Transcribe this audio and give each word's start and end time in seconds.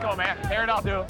Go, 0.00 0.16
man. 0.16 0.36
Tear 0.42 0.64
it 0.64 0.68
up, 0.68 0.84
dude. 0.84 1.06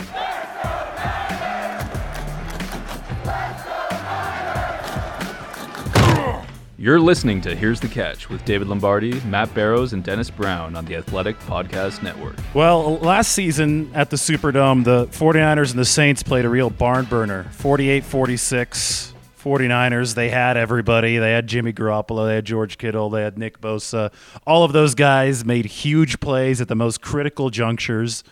You're 6.82 6.98
listening 6.98 7.40
to 7.42 7.54
Here's 7.54 7.78
the 7.78 7.86
Catch 7.86 8.28
with 8.28 8.44
David 8.44 8.66
Lombardi, 8.66 9.20
Matt 9.20 9.54
Barrows, 9.54 9.92
and 9.92 10.02
Dennis 10.02 10.30
Brown 10.30 10.74
on 10.74 10.84
the 10.84 10.96
Athletic 10.96 11.38
Podcast 11.40 12.02
Network. 12.02 12.34
Well, 12.54 12.96
last 12.96 13.30
season 13.30 13.92
at 13.94 14.10
the 14.10 14.16
Superdome, 14.16 14.82
the 14.82 15.06
49ers 15.06 15.70
and 15.70 15.78
the 15.78 15.84
Saints 15.84 16.24
played 16.24 16.44
a 16.44 16.48
real 16.48 16.70
barn 16.70 17.04
burner 17.04 17.44
48 17.52 18.02
46. 18.02 19.11
49ers, 19.42 20.14
they 20.14 20.30
had 20.30 20.56
everybody. 20.56 21.18
They 21.18 21.32
had 21.32 21.46
Jimmy 21.46 21.72
Garoppolo, 21.72 22.26
they 22.26 22.36
had 22.36 22.44
George 22.44 22.78
Kittle, 22.78 23.10
they 23.10 23.22
had 23.22 23.38
Nick 23.38 23.60
Bosa. 23.60 24.12
All 24.46 24.64
of 24.64 24.72
those 24.72 24.94
guys 24.94 25.44
made 25.44 25.66
huge 25.66 26.20
plays 26.20 26.60
at 26.60 26.68
the 26.68 26.74
most 26.74 27.00
critical 27.00 27.50
junctures. 27.50 28.22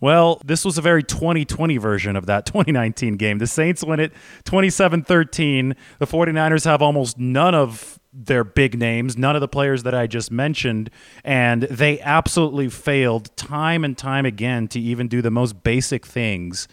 Well, 0.00 0.42
this 0.44 0.64
was 0.64 0.76
a 0.76 0.82
very 0.82 1.02
2020 1.02 1.78
version 1.78 2.16
of 2.16 2.26
that 2.26 2.46
2019 2.46 3.16
game. 3.16 3.38
The 3.38 3.46
Saints 3.46 3.84
win 3.84 4.00
it 4.00 4.12
27 4.44 5.02
13. 5.02 5.74
The 5.98 6.06
49ers 6.06 6.64
have 6.64 6.82
almost 6.82 7.18
none 7.18 7.54
of 7.54 7.98
their 8.12 8.44
big 8.44 8.78
names, 8.78 9.16
none 9.16 9.36
of 9.36 9.40
the 9.40 9.48
players 9.48 9.82
that 9.82 9.94
I 9.94 10.06
just 10.06 10.30
mentioned, 10.30 10.90
and 11.22 11.62
they 11.64 12.00
absolutely 12.00 12.68
failed 12.70 13.34
time 13.36 13.84
and 13.84 13.96
time 13.96 14.24
again 14.24 14.68
to 14.68 14.80
even 14.80 15.06
do 15.06 15.20
the 15.20 15.30
most 15.30 15.62
basic 15.62 16.06
things 16.06 16.66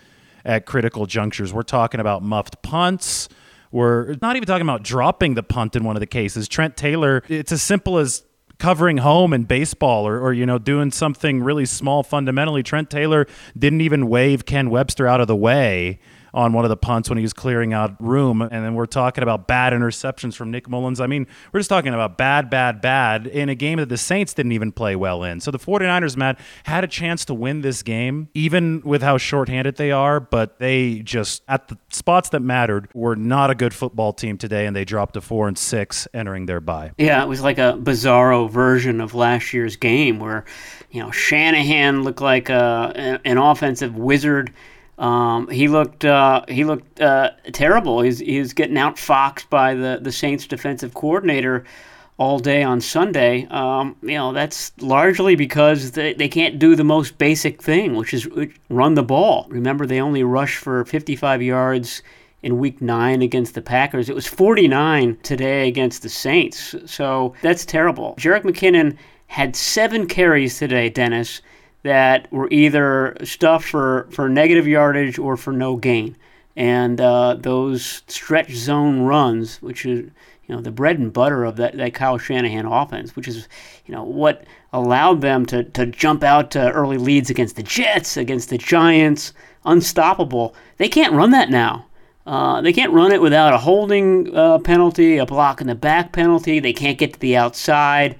at 0.45 0.65
critical 0.65 1.05
junctures. 1.05 1.53
We're 1.53 1.63
talking 1.63 1.99
about 1.99 2.23
muffed 2.23 2.61
punts. 2.61 3.27
We're 3.73 4.15
not 4.21 4.35
even 4.35 4.45
talking 4.45 4.61
about 4.61 4.83
dropping 4.83 5.33
the 5.33 5.41
punt 5.41 5.75
in 5.75 5.83
one 5.83 5.95
of 5.95 5.99
the 5.99 6.05
cases. 6.07 6.47
Trent 6.47 6.77
Taylor, 6.77 7.23
it's 7.27 7.51
as 7.51 7.63
simple 7.63 7.97
as 7.97 8.23
covering 8.59 8.97
home 8.97 9.33
in 9.33 9.45
baseball 9.45 10.07
or, 10.07 10.19
or 10.19 10.31
you 10.31 10.45
know 10.45 10.59
doing 10.59 10.91
something 10.91 11.41
really 11.41 11.65
small 11.65 12.03
fundamentally 12.03 12.61
trent 12.61 12.89
taylor 12.89 13.25
didn't 13.57 13.81
even 13.81 14.07
wave 14.07 14.45
ken 14.45 14.69
webster 14.69 15.07
out 15.07 15.19
of 15.19 15.27
the 15.27 15.35
way 15.35 15.99
on 16.33 16.53
one 16.53 16.65
of 16.65 16.69
the 16.69 16.77
punts 16.77 17.09
when 17.09 17.17
he 17.17 17.21
was 17.21 17.33
clearing 17.33 17.73
out 17.73 17.95
room. 17.99 18.41
And 18.41 18.65
then 18.65 18.73
we're 18.73 18.85
talking 18.85 19.21
about 19.21 19.47
bad 19.47 19.73
interceptions 19.73 20.35
from 20.35 20.51
Nick 20.51 20.67
Mullens. 20.67 20.99
I 20.99 21.07
mean, 21.07 21.27
we're 21.51 21.59
just 21.59 21.69
talking 21.69 21.93
about 21.93 22.17
bad, 22.17 22.49
bad, 22.49 22.81
bad 22.81 23.27
in 23.27 23.49
a 23.49 23.55
game 23.55 23.77
that 23.77 23.89
the 23.89 23.97
Saints 23.97 24.33
didn't 24.33 24.51
even 24.51 24.71
play 24.71 24.95
well 24.95 25.23
in. 25.23 25.39
So 25.39 25.51
the 25.51 25.59
49ers, 25.59 26.17
Matt, 26.17 26.39
had 26.63 26.83
a 26.83 26.87
chance 26.87 27.25
to 27.25 27.33
win 27.33 27.61
this 27.61 27.83
game, 27.83 28.29
even 28.33 28.81
with 28.81 29.01
how 29.01 29.17
shorthanded 29.17 29.75
they 29.75 29.91
are, 29.91 30.19
but 30.19 30.59
they 30.59 30.99
just, 30.99 31.43
at 31.47 31.67
the 31.67 31.77
spots 31.89 32.29
that 32.29 32.41
mattered, 32.41 32.89
were 32.93 33.15
not 33.15 33.49
a 33.49 33.55
good 33.55 33.73
football 33.73 34.13
team 34.13 34.37
today, 34.37 34.65
and 34.65 34.75
they 34.75 34.85
dropped 34.85 35.13
to 35.13 35.21
four 35.21 35.47
and 35.47 35.57
six 35.57 36.07
entering 36.13 36.45
their 36.45 36.59
bye. 36.59 36.91
Yeah, 36.97 37.23
it 37.23 37.27
was 37.27 37.41
like 37.41 37.57
a 37.57 37.77
bizarro 37.81 38.49
version 38.49 39.01
of 39.01 39.13
last 39.13 39.53
year's 39.53 39.75
game 39.75 40.19
where, 40.19 40.45
you 40.91 41.01
know, 41.01 41.11
Shanahan 41.11 42.03
looked 42.03 42.21
like 42.21 42.49
uh, 42.49 42.93
a, 42.95 43.19
an 43.25 43.37
offensive 43.37 43.95
wizard 43.95 44.51
um, 44.97 45.47
he 45.49 45.67
looked 45.67 46.05
uh, 46.05 46.43
he 46.47 46.63
looked 46.63 47.01
uh, 47.01 47.31
terrible. 47.51 48.01
He's 48.01 48.19
he 48.19 48.39
was 48.39 48.53
getting 48.53 48.75
outfoxed 48.75 49.49
by 49.49 49.73
the 49.73 49.99
the 50.01 50.11
Saints 50.11 50.45
defensive 50.45 50.93
coordinator 50.93 51.63
all 52.17 52.37
day 52.37 52.61
on 52.61 52.79
Sunday. 52.79 53.47
Um, 53.47 53.95
you 54.03 54.15
know 54.15 54.33
that's 54.33 54.71
largely 54.79 55.35
because 55.35 55.91
they, 55.91 56.13
they 56.13 56.29
can't 56.29 56.59
do 56.59 56.75
the 56.75 56.83
most 56.83 57.17
basic 57.17 57.61
thing, 57.61 57.95
which 57.95 58.13
is 58.13 58.27
run 58.69 58.93
the 58.93 59.03
ball. 59.03 59.47
Remember, 59.49 59.85
they 59.85 59.99
only 59.99 60.23
rushed 60.23 60.57
for 60.57 60.85
55 60.85 61.41
yards 61.41 62.03
in 62.43 62.59
Week 62.59 62.81
Nine 62.81 63.21
against 63.21 63.55
the 63.55 63.61
Packers. 63.61 64.09
It 64.09 64.15
was 64.15 64.27
49 64.27 65.17
today 65.23 65.67
against 65.67 66.03
the 66.03 66.09
Saints. 66.09 66.75
So 66.85 67.33
that's 67.41 67.65
terrible. 67.65 68.15
Jerick 68.19 68.43
McKinnon 68.43 68.97
had 69.27 69.55
seven 69.55 70.05
carries 70.05 70.59
today, 70.59 70.89
Dennis 70.89 71.41
that 71.83 72.31
were 72.31 72.47
either 72.49 73.15
stuffed 73.23 73.67
for, 73.67 74.07
for 74.11 74.29
negative 74.29 74.67
yardage 74.67 75.19
or 75.19 75.37
for 75.37 75.53
no 75.53 75.75
gain. 75.75 76.15
And 76.55 76.99
uh, 76.99 77.35
those 77.39 78.03
stretch 78.07 78.51
zone 78.51 79.01
runs, 79.01 79.61
which 79.61 79.85
is 79.85 80.09
you 80.47 80.55
know 80.55 80.61
the 80.61 80.71
bread 80.71 80.99
and 80.99 81.11
butter 81.11 81.45
of 81.45 81.55
that, 81.55 81.77
that 81.77 81.93
Kyle 81.93 82.17
Shanahan 82.17 82.65
offense, 82.65 83.15
which 83.15 83.27
is 83.27 83.47
you 83.85 83.93
know 83.93 84.03
what 84.03 84.43
allowed 84.71 85.21
them 85.21 85.45
to, 85.47 85.63
to 85.63 85.85
jump 85.85 86.23
out 86.23 86.51
to 86.51 86.71
early 86.71 86.97
leads 86.97 87.29
against 87.29 87.55
the 87.55 87.63
Jets, 87.63 88.17
against 88.17 88.49
the 88.49 88.57
Giants, 88.57 89.33
unstoppable. 89.65 90.55
They 90.77 90.89
can't 90.89 91.13
run 91.13 91.31
that 91.31 91.49
now. 91.49 91.87
Uh, 92.25 92.61
they 92.61 92.71
can't 92.71 92.93
run 92.93 93.11
it 93.11 93.21
without 93.21 93.53
a 93.53 93.57
holding 93.57 94.33
uh, 94.35 94.57
penalty, 94.59 95.17
a 95.17 95.25
block 95.25 95.59
in 95.59 95.67
the 95.67 95.75
back 95.75 96.11
penalty. 96.13 96.59
They 96.59 96.73
can't 96.73 96.97
get 96.97 97.13
to 97.13 97.19
the 97.19 97.35
outside. 97.35 98.17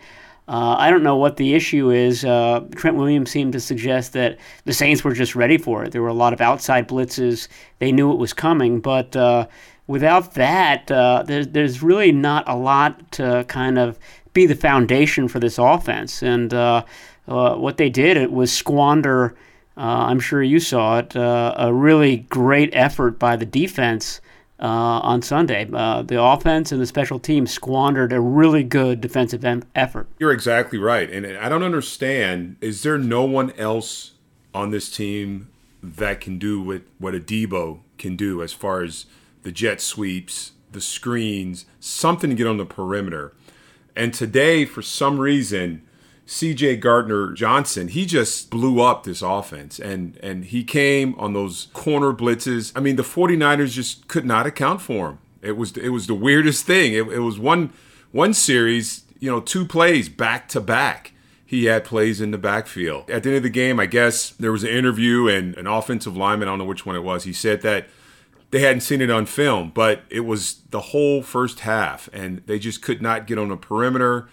Uh, 0.47 0.75
I 0.77 0.89
don't 0.89 1.03
know 1.03 1.15
what 1.15 1.37
the 1.37 1.53
issue 1.53 1.89
is. 1.89 2.25
Uh, 2.25 2.65
Trent 2.75 2.97
Williams 2.97 3.31
seemed 3.31 3.53
to 3.53 3.59
suggest 3.59 4.13
that 4.13 4.37
the 4.65 4.73
Saints 4.73 5.03
were 5.03 5.13
just 5.13 5.35
ready 5.35 5.57
for 5.57 5.83
it. 5.85 5.91
There 5.91 6.01
were 6.01 6.09
a 6.09 6.13
lot 6.13 6.33
of 6.33 6.41
outside 6.41 6.87
blitzes. 6.87 7.47
They 7.79 7.91
knew 7.91 8.11
it 8.11 8.17
was 8.17 8.33
coming, 8.33 8.81
but 8.81 9.15
uh, 9.15 9.47
without 9.87 10.33
that, 10.33 10.91
uh, 10.91 11.23
there's, 11.25 11.47
there's 11.47 11.81
really 11.81 12.11
not 12.11 12.43
a 12.47 12.55
lot 12.55 13.11
to 13.13 13.45
kind 13.47 13.77
of 13.77 13.97
be 14.33 14.45
the 14.45 14.55
foundation 14.55 15.29
for 15.29 15.39
this 15.39 15.57
offense. 15.57 16.21
And 16.21 16.53
uh, 16.53 16.83
uh, 17.27 17.55
what 17.55 17.77
they 17.77 17.89
did 17.89 18.17
it 18.17 18.31
was 18.31 18.51
squander. 18.51 19.35
I'm 19.75 20.19
sure 20.19 20.43
you 20.43 20.59
saw 20.59 20.99
it. 20.99 21.15
a 21.15 21.71
really 21.73 22.17
great 22.17 22.69
effort 22.73 23.17
by 23.17 23.37
the 23.37 23.45
defense 23.45 24.21
on 24.67 25.21
Sunday. 25.21 25.69
Uh, 25.71 26.01
the 26.01 26.21
offense 26.21 26.71
and 26.71 26.81
the 26.81 26.85
special 26.85 27.19
teams 27.19 27.51
squandered 27.51 28.13
a 28.13 28.19
really 28.19 28.63
good 28.63 29.01
defensive 29.01 29.43
em- 29.43 29.63
effort. 29.75 30.07
You're 30.19 30.31
exactly 30.31 30.79
right. 30.79 31.09
And 31.09 31.25
I 31.37 31.49
don't 31.49 31.63
understand 31.63 32.55
is 32.61 32.83
there 32.83 32.97
no 32.97 33.23
one 33.23 33.51
else 33.51 34.11
on 34.53 34.71
this 34.71 34.95
team 34.95 35.49
that 35.81 36.21
can 36.21 36.39
do 36.39 36.61
what, 36.61 36.81
what 36.97 37.13
a 37.13 37.19
Deebo 37.19 37.79
can 37.97 38.15
do 38.15 38.41
as 38.41 38.53
far 38.53 38.83
as 38.83 39.05
the 39.43 39.51
jet 39.51 39.81
sweeps, 39.81 40.53
the 40.71 40.81
screens, 40.81 41.65
something 41.79 42.29
to 42.29 42.35
get 42.35 42.47
on 42.47 42.57
the 42.57 42.65
perimeter? 42.65 43.33
And 43.95 44.13
today, 44.13 44.65
for 44.65 44.81
some 44.81 45.19
reason, 45.19 45.83
CJ 46.27 46.79
Gardner 46.79 47.33
Johnson, 47.33 47.89
he 47.89 48.05
just 48.05 48.49
blew 48.49 48.81
up 48.81 49.03
this 49.03 49.21
offense 49.21 49.79
and 49.79 50.17
and 50.23 50.45
he 50.45 50.63
came 50.63 51.15
on 51.15 51.33
those 51.33 51.67
corner 51.73 52.13
blitzes. 52.13 52.71
I 52.75 52.79
mean, 52.79 52.95
the 52.95 53.03
49ers 53.03 53.71
just 53.71 54.07
could 54.07 54.25
not 54.25 54.45
account 54.45 54.81
for 54.81 55.09
him. 55.09 55.19
It 55.41 55.57
was 55.57 55.75
it 55.75 55.89
was 55.89 56.07
the 56.07 56.15
weirdest 56.15 56.65
thing. 56.65 56.93
It, 56.93 57.07
it 57.07 57.19
was 57.19 57.37
one 57.37 57.73
one 58.11 58.33
series, 58.33 59.03
you 59.19 59.29
know, 59.29 59.41
two 59.41 59.65
plays 59.65 60.07
back 60.07 60.47
to 60.49 60.61
back. 60.61 61.11
He 61.45 61.65
had 61.65 61.83
plays 61.83 62.21
in 62.21 62.31
the 62.31 62.37
backfield. 62.37 63.09
At 63.11 63.23
the 63.23 63.29
end 63.29 63.37
of 63.37 63.43
the 63.43 63.49
game, 63.49 63.79
I 63.79 63.85
guess 63.85 64.31
there 64.31 64.51
was 64.51 64.63
an 64.63 64.69
interview 64.69 65.27
and 65.27 65.55
an 65.55 65.67
offensive 65.67 66.17
lineman, 66.17 66.47
I 66.47 66.51
don't 66.51 66.59
know 66.59 66.65
which 66.65 66.85
one 66.85 66.95
it 66.95 67.03
was. 67.03 67.25
He 67.25 67.33
said 67.33 67.61
that 67.61 67.87
they 68.49 68.61
hadn't 68.61 68.81
seen 68.81 69.01
it 69.01 69.11
on 69.11 69.25
film, 69.25 69.71
but 69.73 70.03
it 70.09 70.21
was 70.21 70.61
the 70.69 70.79
whole 70.79 71.21
first 71.21 71.61
half 71.61 72.09
and 72.13 72.41
they 72.45 72.59
just 72.59 72.81
could 72.81 73.01
not 73.01 73.27
get 73.27 73.37
on 73.37 73.49
the 73.49 73.57
perimeter 73.57 74.29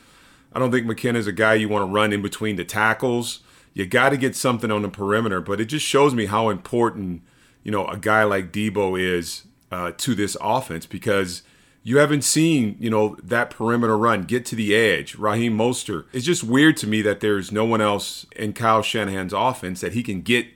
I 0.53 0.59
don't 0.59 0.71
think 0.71 0.87
McKinnon's 0.87 1.27
a 1.27 1.33
guy 1.33 1.55
you 1.55 1.69
want 1.69 1.83
to 1.89 1.93
run 1.93 2.13
in 2.13 2.23
between 2.23 2.57
the 2.57 2.65
tackles. 2.65 3.41
You 3.73 3.87
got 3.87 4.11
to 4.11 4.17
get 4.17 4.35
something 4.35 4.71
on 4.71 4.83
the 4.83 4.89
perimeter, 4.89 5.41
but 5.41 5.61
it 5.61 5.67
just 5.67 5.87
shows 5.87 6.15
me 6.15 6.27
how 6.27 6.49
important 6.49 7.23
you 7.63 7.71
know 7.71 7.87
a 7.87 7.97
guy 7.97 8.25
like 8.25 8.53
Deebo 8.53 9.01
is 9.01 9.45
uh, 9.71 9.93
to 9.99 10.15
this 10.15 10.37
offense 10.41 10.87
because 10.87 11.43
you 11.83 11.99
haven't 11.99 12.23
seen 12.23 12.77
you 12.81 12.91
know 12.91 13.17
that 13.23 13.51
perimeter 13.51 13.97
run 13.97 14.25
get 14.25 14.45
to 14.47 14.57
the 14.57 14.75
edge. 14.75 15.15
Raheem 15.15 15.57
Mostert. 15.57 16.07
It's 16.13 16.27
just 16.27 16.43
weird 16.43 16.77
to 16.79 16.87
me 16.87 17.01
that 17.03 17.21
there's 17.21 17.53
no 17.53 17.65
one 17.65 17.81
else 17.81 18.27
in 18.35 18.53
Kyle 18.53 18.83
Shanahan's 18.83 19.33
offense 19.33 19.81
that 19.81 19.93
he 19.93 20.03
can 20.03 20.21
get 20.23 20.47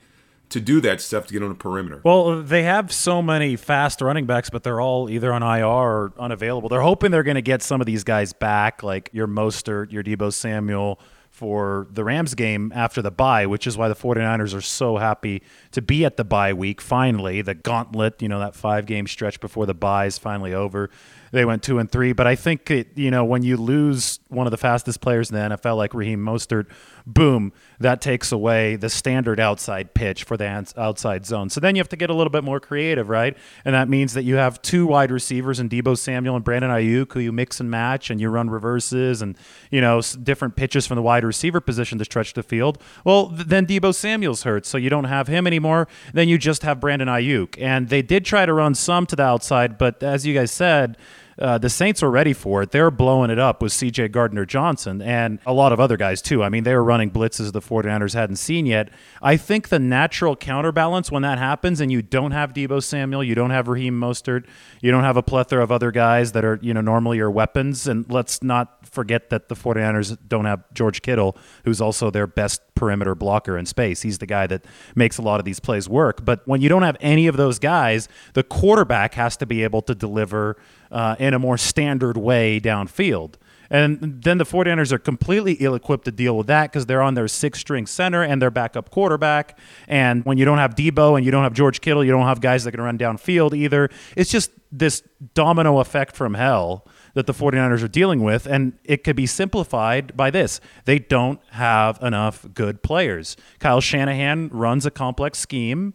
to 0.54 0.60
do 0.60 0.80
that 0.80 1.00
stuff 1.00 1.26
to 1.26 1.32
get 1.32 1.42
on 1.42 1.48
the 1.48 1.54
perimeter. 1.56 2.00
Well, 2.04 2.40
they 2.40 2.62
have 2.62 2.92
so 2.92 3.20
many 3.20 3.56
fast 3.56 4.00
running 4.00 4.24
backs, 4.24 4.50
but 4.50 4.62
they're 4.62 4.80
all 4.80 5.10
either 5.10 5.32
on 5.32 5.42
IR 5.42 5.66
or 5.66 6.12
unavailable. 6.16 6.68
They're 6.68 6.80
hoping 6.80 7.10
they're 7.10 7.24
going 7.24 7.34
to 7.34 7.42
get 7.42 7.60
some 7.60 7.80
of 7.80 7.86
these 7.88 8.04
guys 8.04 8.32
back, 8.32 8.84
like 8.84 9.10
your 9.12 9.26
Mostert, 9.26 9.90
your 9.90 10.04
Deebo 10.04 10.32
Samuel, 10.32 11.00
for 11.30 11.88
the 11.90 12.04
Rams 12.04 12.36
game 12.36 12.70
after 12.72 13.02
the 13.02 13.10
bye, 13.10 13.46
which 13.46 13.66
is 13.66 13.76
why 13.76 13.88
the 13.88 13.96
49ers 13.96 14.54
are 14.56 14.60
so 14.60 14.98
happy 14.98 15.42
to 15.72 15.82
be 15.82 16.04
at 16.04 16.16
the 16.16 16.22
bye 16.22 16.52
week 16.52 16.80
finally. 16.80 17.42
The 17.42 17.54
gauntlet, 17.56 18.22
you 18.22 18.28
know, 18.28 18.38
that 18.38 18.54
five 18.54 18.86
game 18.86 19.08
stretch 19.08 19.40
before 19.40 19.66
the 19.66 19.74
bye 19.74 20.06
is 20.06 20.16
finally 20.16 20.54
over. 20.54 20.90
they 21.32 21.44
went 21.44 21.64
two 21.64 21.80
and 21.80 21.90
three. 21.90 22.12
But 22.12 22.28
I 22.28 22.36
think 22.36 22.70
it, 22.70 22.96
you 22.96 23.10
know 23.10 23.24
when 23.24 23.42
you 23.42 23.56
lose 23.56 24.20
one 24.28 24.46
of 24.46 24.52
the 24.52 24.56
fastest 24.56 25.00
players 25.00 25.30
in 25.30 25.34
the 25.34 25.56
NFL 25.56 25.76
like 25.76 25.92
Raheem 25.92 26.24
Mostert, 26.24 26.66
boom, 27.06 27.52
that 27.78 28.00
takes 28.00 28.32
away 28.32 28.76
the 28.76 28.88
standard 28.88 29.38
outside 29.38 29.92
pitch 29.92 30.24
for 30.24 30.36
the 30.36 30.46
outside 30.76 31.26
zone. 31.26 31.50
So 31.50 31.60
then 31.60 31.74
you 31.76 31.80
have 31.80 31.88
to 31.90 31.96
get 31.96 32.08
a 32.08 32.14
little 32.14 32.30
bit 32.30 32.44
more 32.44 32.60
creative, 32.60 33.10
right? 33.10 33.36
And 33.64 33.74
that 33.74 33.88
means 33.88 34.14
that 34.14 34.24
you 34.24 34.36
have 34.36 34.62
two 34.62 34.86
wide 34.86 35.10
receivers 35.10 35.60
in 35.60 35.68
Deebo 35.68 35.98
Samuel 35.98 36.36
and 36.36 36.44
Brandon 36.44 36.70
Aiyuk 36.70 37.12
who 37.12 37.20
you 37.20 37.30
mix 37.30 37.60
and 37.60 37.70
match 37.70 38.08
and 38.08 38.20
you 38.20 38.30
run 38.30 38.48
reverses 38.48 39.20
and, 39.20 39.36
you 39.70 39.80
know, 39.82 40.00
different 40.22 40.56
pitches 40.56 40.86
from 40.86 40.96
the 40.96 41.02
wide 41.02 41.24
receiver 41.24 41.60
position 41.60 41.98
to 41.98 42.04
stretch 42.04 42.32
the 42.32 42.42
field. 42.42 42.78
Well, 43.04 43.26
then 43.26 43.66
Deebo 43.66 43.94
Samuel's 43.94 44.44
hurt, 44.44 44.64
so 44.64 44.78
you 44.78 44.88
don't 44.88 45.04
have 45.04 45.28
him 45.28 45.46
anymore. 45.46 45.88
Then 46.14 46.28
you 46.28 46.38
just 46.38 46.62
have 46.62 46.80
Brandon 46.80 47.08
Aiyuk. 47.08 47.60
And 47.60 47.90
they 47.90 48.00
did 48.00 48.24
try 48.24 48.46
to 48.46 48.54
run 48.54 48.74
some 48.74 49.04
to 49.06 49.16
the 49.16 49.24
outside, 49.24 49.76
but 49.76 50.02
as 50.02 50.26
you 50.26 50.32
guys 50.32 50.50
said, 50.50 50.96
uh, 51.38 51.58
the 51.58 51.70
Saints 51.70 52.02
were 52.02 52.10
ready 52.10 52.32
for 52.32 52.62
it. 52.62 52.70
They're 52.70 52.90
blowing 52.90 53.30
it 53.30 53.38
up 53.38 53.62
with 53.62 53.72
CJ 53.72 54.12
Gardner 54.12 54.44
Johnson 54.44 55.02
and 55.02 55.38
a 55.46 55.52
lot 55.52 55.72
of 55.72 55.80
other 55.80 55.96
guys, 55.96 56.22
too. 56.22 56.42
I 56.42 56.48
mean, 56.48 56.64
they 56.64 56.74
were 56.74 56.84
running 56.84 57.10
blitzes 57.10 57.52
the 57.52 57.60
49ers 57.60 58.14
hadn't 58.14 58.36
seen 58.36 58.66
yet. 58.66 58.90
I 59.22 59.36
think 59.36 59.68
the 59.68 59.78
natural 59.78 60.36
counterbalance 60.36 61.10
when 61.10 61.22
that 61.22 61.38
happens 61.38 61.80
and 61.80 61.90
you 61.90 62.02
don't 62.02 62.32
have 62.32 62.52
Deebo 62.52 62.82
Samuel, 62.82 63.24
you 63.24 63.34
don't 63.34 63.50
have 63.50 63.68
Raheem 63.68 63.98
Mostert, 63.98 64.46
you 64.80 64.90
don't 64.90 65.04
have 65.04 65.16
a 65.16 65.22
plethora 65.22 65.62
of 65.62 65.72
other 65.72 65.90
guys 65.90 66.32
that 66.32 66.44
are, 66.44 66.58
you 66.62 66.74
know, 66.74 66.80
normally 66.80 67.18
your 67.18 67.30
weapons. 67.30 67.86
And 67.86 68.10
let's 68.10 68.42
not 68.42 68.86
forget 68.86 69.30
that 69.30 69.48
the 69.48 69.54
49ers 69.54 70.16
don't 70.28 70.44
have 70.44 70.62
George 70.72 71.02
Kittle, 71.02 71.36
who's 71.64 71.80
also 71.80 72.10
their 72.10 72.26
best 72.26 72.62
perimeter 72.74 73.14
blocker 73.14 73.56
in 73.56 73.66
space. 73.66 74.02
He's 74.02 74.18
the 74.18 74.26
guy 74.26 74.46
that 74.46 74.64
makes 74.94 75.18
a 75.18 75.22
lot 75.22 75.40
of 75.40 75.44
these 75.44 75.60
plays 75.60 75.88
work. 75.88 76.24
But 76.24 76.46
when 76.46 76.60
you 76.60 76.68
don't 76.68 76.82
have 76.82 76.96
any 77.00 77.26
of 77.26 77.36
those 77.36 77.58
guys, 77.58 78.08
the 78.34 78.42
quarterback 78.42 79.14
has 79.14 79.36
to 79.38 79.46
be 79.46 79.62
able 79.62 79.82
to 79.82 79.94
deliver 79.94 80.56
uh, 80.94 81.16
in 81.18 81.34
a 81.34 81.38
more 81.38 81.58
standard 81.58 82.16
way 82.16 82.60
downfield. 82.60 83.34
And 83.70 84.22
then 84.22 84.38
the 84.38 84.44
49ers 84.44 84.92
are 84.92 84.98
completely 84.98 85.54
ill 85.54 85.74
equipped 85.74 86.04
to 86.04 86.12
deal 86.12 86.36
with 86.36 86.46
that 86.46 86.70
because 86.70 86.86
they're 86.86 87.02
on 87.02 87.14
their 87.14 87.26
six 87.26 87.58
string 87.58 87.86
center 87.86 88.22
and 88.22 88.40
their 88.40 88.50
backup 88.50 88.90
quarterback. 88.90 89.58
And 89.88 90.24
when 90.24 90.38
you 90.38 90.44
don't 90.44 90.58
have 90.58 90.76
Deebo 90.76 91.16
and 91.16 91.24
you 91.24 91.32
don't 91.32 91.42
have 91.42 91.54
George 91.54 91.80
Kittle, 91.80 92.04
you 92.04 92.12
don't 92.12 92.26
have 92.26 92.40
guys 92.40 92.64
that 92.64 92.70
can 92.70 92.80
run 92.80 92.96
downfield 92.96 93.56
either. 93.56 93.90
It's 94.16 94.30
just 94.30 94.52
this 94.70 95.02
domino 95.34 95.78
effect 95.80 96.14
from 96.14 96.34
hell 96.34 96.86
that 97.14 97.26
the 97.26 97.32
49ers 97.32 97.82
are 97.82 97.88
dealing 97.88 98.22
with. 98.22 98.46
And 98.46 98.74
it 98.84 99.02
could 99.02 99.16
be 99.16 99.26
simplified 99.26 100.16
by 100.16 100.30
this 100.30 100.60
they 100.84 101.00
don't 101.00 101.40
have 101.50 102.00
enough 102.02 102.46
good 102.54 102.82
players. 102.82 103.36
Kyle 103.58 103.80
Shanahan 103.80 104.48
runs 104.50 104.86
a 104.86 104.90
complex 104.92 105.40
scheme 105.40 105.94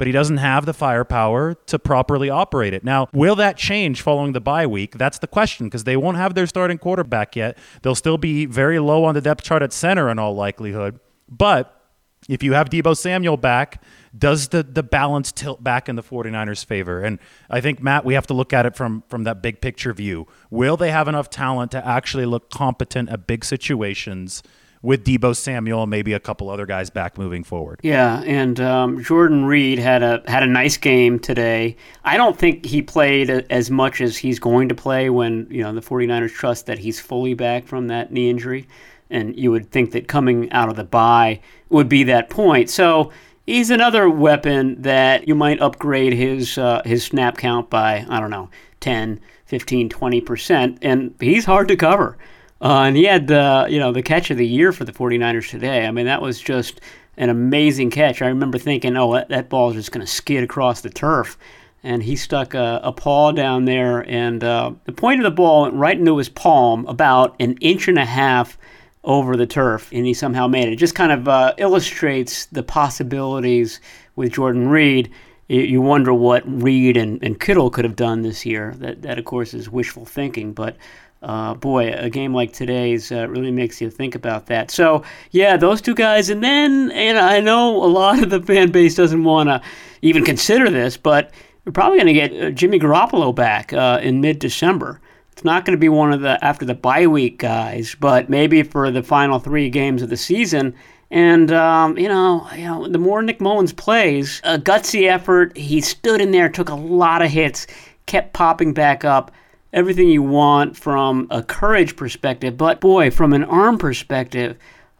but 0.00 0.06
he 0.06 0.14
doesn't 0.14 0.38
have 0.38 0.64
the 0.64 0.72
firepower 0.72 1.52
to 1.66 1.78
properly 1.78 2.30
operate 2.30 2.72
it. 2.72 2.82
Now, 2.82 3.08
will 3.12 3.36
that 3.36 3.58
change 3.58 4.00
following 4.00 4.32
the 4.32 4.40
bye 4.40 4.66
week? 4.66 4.96
That's 4.96 5.18
the 5.18 5.26
question 5.26 5.66
because 5.66 5.84
they 5.84 5.94
won't 5.94 6.16
have 6.16 6.34
their 6.34 6.46
starting 6.46 6.78
quarterback 6.78 7.36
yet. 7.36 7.58
They'll 7.82 7.94
still 7.94 8.16
be 8.16 8.46
very 8.46 8.78
low 8.78 9.04
on 9.04 9.14
the 9.14 9.20
depth 9.20 9.44
chart 9.44 9.62
at 9.62 9.74
center 9.74 10.08
in 10.08 10.18
all 10.18 10.34
likelihood. 10.34 11.00
But 11.28 11.78
if 12.30 12.42
you 12.42 12.54
have 12.54 12.70
Deebo 12.70 12.96
Samuel 12.96 13.36
back, 13.36 13.82
does 14.16 14.48
the, 14.48 14.62
the 14.62 14.82
balance 14.82 15.32
tilt 15.32 15.62
back 15.62 15.86
in 15.86 15.96
the 15.96 16.02
49ers' 16.02 16.64
favor? 16.64 17.02
And 17.02 17.18
I 17.50 17.60
think, 17.60 17.82
Matt, 17.82 18.06
we 18.06 18.14
have 18.14 18.26
to 18.28 18.34
look 18.34 18.54
at 18.54 18.64
it 18.64 18.74
from, 18.76 19.04
from 19.10 19.24
that 19.24 19.42
big 19.42 19.60
picture 19.60 19.92
view. 19.92 20.26
Will 20.48 20.78
they 20.78 20.92
have 20.92 21.08
enough 21.08 21.28
talent 21.28 21.72
to 21.72 21.86
actually 21.86 22.24
look 22.24 22.48
competent 22.48 23.10
at 23.10 23.26
big 23.26 23.44
situations 23.44 24.42
with 24.82 25.04
Deebo 25.04 25.36
Samuel 25.36 25.82
and 25.82 25.90
maybe 25.90 26.12
a 26.14 26.20
couple 26.20 26.48
other 26.48 26.64
guys 26.64 26.88
back 26.88 27.18
moving 27.18 27.44
forward. 27.44 27.80
Yeah, 27.82 28.22
and 28.22 28.58
um, 28.60 29.02
Jordan 29.02 29.44
Reed 29.44 29.78
had 29.78 30.02
a 30.02 30.22
had 30.26 30.42
a 30.42 30.46
nice 30.46 30.76
game 30.76 31.18
today. 31.18 31.76
I 32.04 32.16
don't 32.16 32.38
think 32.38 32.64
he 32.64 32.80
played 32.80 33.30
as 33.30 33.70
much 33.70 34.00
as 34.00 34.16
he's 34.16 34.38
going 34.38 34.68
to 34.70 34.74
play 34.74 35.10
when 35.10 35.46
you 35.50 35.62
know 35.62 35.72
the 35.72 35.82
49ers 35.82 36.32
trust 36.32 36.66
that 36.66 36.78
he's 36.78 36.98
fully 36.98 37.34
back 37.34 37.66
from 37.66 37.88
that 37.88 38.12
knee 38.12 38.30
injury, 38.30 38.66
and 39.10 39.36
you 39.38 39.50
would 39.50 39.70
think 39.70 39.92
that 39.92 40.08
coming 40.08 40.50
out 40.52 40.68
of 40.68 40.76
the 40.76 40.84
bye 40.84 41.40
would 41.68 41.88
be 41.88 42.04
that 42.04 42.30
point. 42.30 42.70
So 42.70 43.12
he's 43.46 43.70
another 43.70 44.08
weapon 44.08 44.80
that 44.82 45.28
you 45.28 45.34
might 45.34 45.60
upgrade 45.60 46.14
his 46.14 46.56
uh, 46.56 46.80
his 46.86 47.04
snap 47.04 47.36
count 47.36 47.68
by 47.68 48.06
I 48.08 48.18
don't 48.18 48.30
know 48.30 48.48
10, 48.80 49.20
15, 49.44 49.90
20 49.90 50.20
percent, 50.22 50.78
and 50.80 51.14
he's 51.20 51.44
hard 51.44 51.68
to 51.68 51.76
cover. 51.76 52.16
Uh, 52.62 52.82
and 52.82 52.96
he 52.96 53.04
had 53.04 53.26
the 53.26 53.66
you 53.70 53.78
know 53.78 53.92
the 53.92 54.02
catch 54.02 54.30
of 54.30 54.36
the 54.36 54.46
year 54.46 54.72
for 54.72 54.84
the 54.84 54.92
49ers 54.92 55.48
today. 55.48 55.86
I 55.86 55.90
mean 55.90 56.06
that 56.06 56.20
was 56.20 56.40
just 56.40 56.80
an 57.20 57.28
amazing 57.28 57.90
catch. 57.90 58.22
I 58.22 58.28
remember 58.28 58.58
thinking, 58.58 58.96
oh, 58.96 59.12
that, 59.12 59.28
that 59.28 59.50
ball 59.50 59.70
is 59.70 59.76
just 59.76 59.92
going 59.92 60.04
to 60.04 60.10
skid 60.10 60.42
across 60.42 60.80
the 60.80 60.90
turf. 60.90 61.36
And 61.82 62.02
he 62.02 62.16
stuck 62.16 62.54
a, 62.54 62.80
a 62.82 62.92
paw 62.92 63.32
down 63.32 63.64
there, 63.64 64.00
and 64.00 64.44
uh, 64.44 64.72
the 64.84 64.92
point 64.92 65.20
of 65.20 65.24
the 65.24 65.30
ball 65.30 65.62
went 65.62 65.74
right 65.74 65.98
into 65.98 66.18
his 66.18 66.28
palm, 66.28 66.84
about 66.86 67.36
an 67.40 67.56
inch 67.60 67.88
and 67.88 67.98
a 67.98 68.04
half 68.04 68.58
over 69.02 69.34
the 69.34 69.46
turf, 69.46 69.90
and 69.92 70.04
he 70.04 70.12
somehow 70.12 70.46
made 70.46 70.68
it. 70.68 70.74
It 70.74 70.76
just 70.76 70.94
kind 70.94 71.10
of 71.10 71.26
uh, 71.26 71.54
illustrates 71.56 72.46
the 72.46 72.62
possibilities 72.62 73.80
with 74.14 74.32
Jordan 74.32 74.68
Reed. 74.68 75.10
You, 75.48 75.62
you 75.62 75.80
wonder 75.80 76.12
what 76.12 76.42
Reed 76.46 76.98
and, 76.98 77.22
and 77.22 77.40
Kittle 77.40 77.70
could 77.70 77.86
have 77.86 77.96
done 77.96 78.20
this 78.22 78.44
year. 78.44 78.74
That, 78.76 79.00
that, 79.00 79.18
of 79.18 79.24
course, 79.24 79.54
is 79.54 79.70
wishful 79.70 80.04
thinking, 80.04 80.52
but 80.52 80.76
uh, 81.22 81.54
boy, 81.54 81.92
a 81.92 82.08
game 82.08 82.34
like 82.34 82.52
today's 82.52 83.12
uh, 83.12 83.28
really 83.28 83.50
makes 83.50 83.80
you 83.80 83.90
think 83.90 84.14
about 84.14 84.46
that. 84.46 84.70
So, 84.70 85.02
yeah, 85.30 85.56
those 85.56 85.80
two 85.80 85.94
guys. 85.94 86.30
And 86.30 86.42
then, 86.42 86.90
and 86.92 87.18
I 87.18 87.40
know 87.40 87.82
a 87.84 87.86
lot 87.86 88.22
of 88.22 88.30
the 88.30 88.40
fan 88.40 88.70
base 88.70 88.94
doesn't 88.94 89.24
want 89.24 89.48
to 89.48 89.60
even 90.02 90.24
consider 90.24 90.70
this, 90.70 90.96
but 90.96 91.30
we're 91.64 91.72
probably 91.72 91.98
going 91.98 92.06
to 92.06 92.12
get 92.14 92.32
uh, 92.32 92.50
Jimmy 92.50 92.78
Garoppolo 92.78 93.34
back 93.34 93.72
uh, 93.72 94.00
in 94.02 94.20
mid 94.20 94.38
December. 94.38 95.00
It's 95.32 95.44
not 95.44 95.64
going 95.64 95.76
to 95.76 95.80
be 95.80 95.88
one 95.88 96.12
of 96.12 96.22
the 96.22 96.42
after 96.44 96.64
the 96.64 96.74
bye 96.74 97.06
week 97.06 97.38
guys, 97.38 97.96
but 97.98 98.30
maybe 98.30 98.62
for 98.62 98.90
the 98.90 99.02
final 99.02 99.38
three 99.38 99.68
games 99.70 100.02
of 100.02 100.08
the 100.08 100.16
season. 100.16 100.74
And 101.10 101.52
um, 101.52 101.98
you 101.98 102.08
know, 102.08 102.48
you 102.54 102.64
know, 102.64 102.88
the 102.88 102.98
more 102.98 103.20
Nick 103.20 103.40
Mullens 103.40 103.74
plays, 103.74 104.40
a 104.44 104.58
gutsy 104.58 105.08
effort. 105.08 105.56
He 105.56 105.80
stood 105.80 106.20
in 106.20 106.30
there, 106.30 106.48
took 106.48 106.68
a 106.68 106.74
lot 106.74 107.22
of 107.22 107.30
hits, 107.30 107.66
kept 108.06 108.32
popping 108.32 108.72
back 108.72 109.04
up 109.04 109.32
everything 109.72 110.08
you 110.08 110.22
want 110.22 110.76
from 110.76 111.26
a 111.30 111.42
courage 111.42 111.96
perspective, 111.96 112.56
but 112.56 112.80
boy, 112.80 113.10
from 113.10 113.32
an 113.32 113.44
arm 113.44 113.78
perspective, 113.78 114.56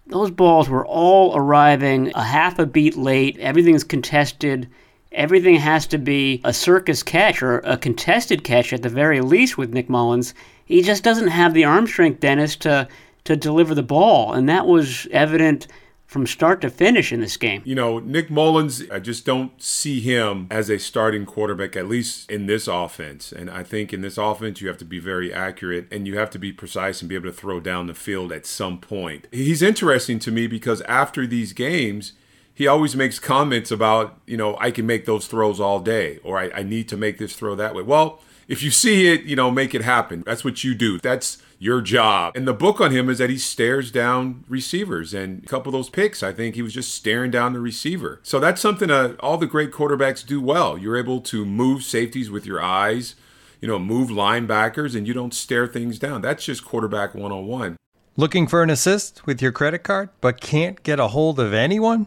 those 0.06 0.30
balls 0.30 0.68
were 0.68 0.86
all 0.86 1.36
arriving 1.36 2.12
a 2.14 2.22
half 2.22 2.58
a 2.58 2.66
beat 2.66 2.96
late. 2.96 3.38
Everything's 3.38 3.84
contested. 3.84 4.68
Everything 5.12 5.56
has 5.56 5.86
to 5.88 5.98
be 5.98 6.40
a 6.44 6.52
circus 6.52 7.02
catch 7.02 7.42
or 7.42 7.58
a 7.60 7.76
contested 7.76 8.44
catch 8.44 8.72
at 8.72 8.82
the 8.82 8.88
very 8.88 9.20
least 9.20 9.56
with 9.58 9.72
Nick 9.72 9.88
Mullens. 9.88 10.34
He 10.64 10.82
just 10.82 11.02
doesn't 11.02 11.28
have 11.28 11.54
the 11.54 11.64
arm 11.64 11.86
strength, 11.86 12.20
Dennis, 12.20 12.56
to 12.56 12.88
to 13.24 13.36
deliver 13.36 13.74
the 13.74 13.82
ball, 13.82 14.32
and 14.32 14.48
that 14.48 14.66
was 14.66 15.06
evident 15.10 15.66
from 16.10 16.26
start 16.26 16.60
to 16.60 16.68
finish 16.68 17.12
in 17.12 17.20
this 17.20 17.36
game. 17.36 17.62
You 17.64 17.76
know, 17.76 18.00
Nick 18.00 18.30
Mullens, 18.30 18.82
I 18.90 18.98
just 18.98 19.24
don't 19.24 19.62
see 19.62 20.00
him 20.00 20.48
as 20.50 20.68
a 20.68 20.76
starting 20.76 21.24
quarterback, 21.24 21.76
at 21.76 21.86
least 21.86 22.28
in 22.28 22.46
this 22.46 22.66
offense. 22.66 23.30
And 23.30 23.48
I 23.48 23.62
think 23.62 23.92
in 23.92 24.00
this 24.00 24.18
offense, 24.18 24.60
you 24.60 24.66
have 24.66 24.78
to 24.78 24.84
be 24.84 24.98
very 24.98 25.32
accurate 25.32 25.86
and 25.92 26.08
you 26.08 26.18
have 26.18 26.28
to 26.30 26.38
be 26.40 26.52
precise 26.52 27.00
and 27.00 27.08
be 27.08 27.14
able 27.14 27.30
to 27.30 27.32
throw 27.32 27.60
down 27.60 27.86
the 27.86 27.94
field 27.94 28.32
at 28.32 28.44
some 28.44 28.80
point. 28.80 29.28
He's 29.30 29.62
interesting 29.62 30.18
to 30.18 30.32
me 30.32 30.48
because 30.48 30.80
after 30.82 31.28
these 31.28 31.52
games, 31.52 32.14
he 32.52 32.66
always 32.66 32.96
makes 32.96 33.20
comments 33.20 33.70
about, 33.70 34.18
you 34.26 34.36
know, 34.36 34.56
I 34.58 34.72
can 34.72 34.86
make 34.86 35.04
those 35.04 35.28
throws 35.28 35.60
all 35.60 35.78
day 35.78 36.18
or 36.24 36.38
I, 36.38 36.50
I 36.50 36.62
need 36.64 36.88
to 36.88 36.96
make 36.96 37.18
this 37.18 37.36
throw 37.36 37.54
that 37.54 37.72
way. 37.72 37.84
Well, 37.84 38.20
if 38.48 38.64
you 38.64 38.72
see 38.72 39.06
it, 39.06 39.22
you 39.22 39.36
know, 39.36 39.52
make 39.52 39.76
it 39.76 39.82
happen. 39.82 40.24
That's 40.26 40.44
what 40.44 40.64
you 40.64 40.74
do. 40.74 40.98
That's 40.98 41.40
your 41.60 41.82
job. 41.82 42.34
And 42.34 42.48
the 42.48 42.54
book 42.54 42.80
on 42.80 42.90
him 42.90 43.10
is 43.10 43.18
that 43.18 43.28
he 43.28 43.36
stares 43.36 43.92
down 43.92 44.44
receivers. 44.48 45.12
And 45.12 45.44
a 45.44 45.46
couple 45.46 45.68
of 45.68 45.74
those 45.74 45.90
picks, 45.90 46.22
I 46.22 46.32
think 46.32 46.54
he 46.54 46.62
was 46.62 46.72
just 46.72 46.92
staring 46.92 47.30
down 47.30 47.52
the 47.52 47.60
receiver. 47.60 48.18
So 48.22 48.40
that's 48.40 48.62
something 48.62 48.88
that 48.88 49.20
all 49.20 49.36
the 49.36 49.46
great 49.46 49.70
quarterbacks 49.70 50.26
do 50.26 50.40
well. 50.40 50.78
You're 50.78 50.96
able 50.96 51.20
to 51.20 51.44
move 51.44 51.82
safeties 51.82 52.30
with 52.30 52.46
your 52.46 52.62
eyes, 52.62 53.14
you 53.60 53.68
know, 53.68 53.78
move 53.78 54.08
linebackers, 54.08 54.96
and 54.96 55.06
you 55.06 55.12
don't 55.12 55.34
stare 55.34 55.66
things 55.66 55.98
down. 55.98 56.22
That's 56.22 56.46
just 56.46 56.64
quarterback 56.64 57.14
101. 57.14 57.76
Looking 58.16 58.46
for 58.46 58.62
an 58.62 58.70
assist 58.70 59.26
with 59.26 59.42
your 59.42 59.52
credit 59.52 59.82
card, 59.82 60.08
but 60.22 60.40
can't 60.40 60.82
get 60.82 60.98
a 60.98 61.08
hold 61.08 61.38
of 61.38 61.52
anyone? 61.52 62.06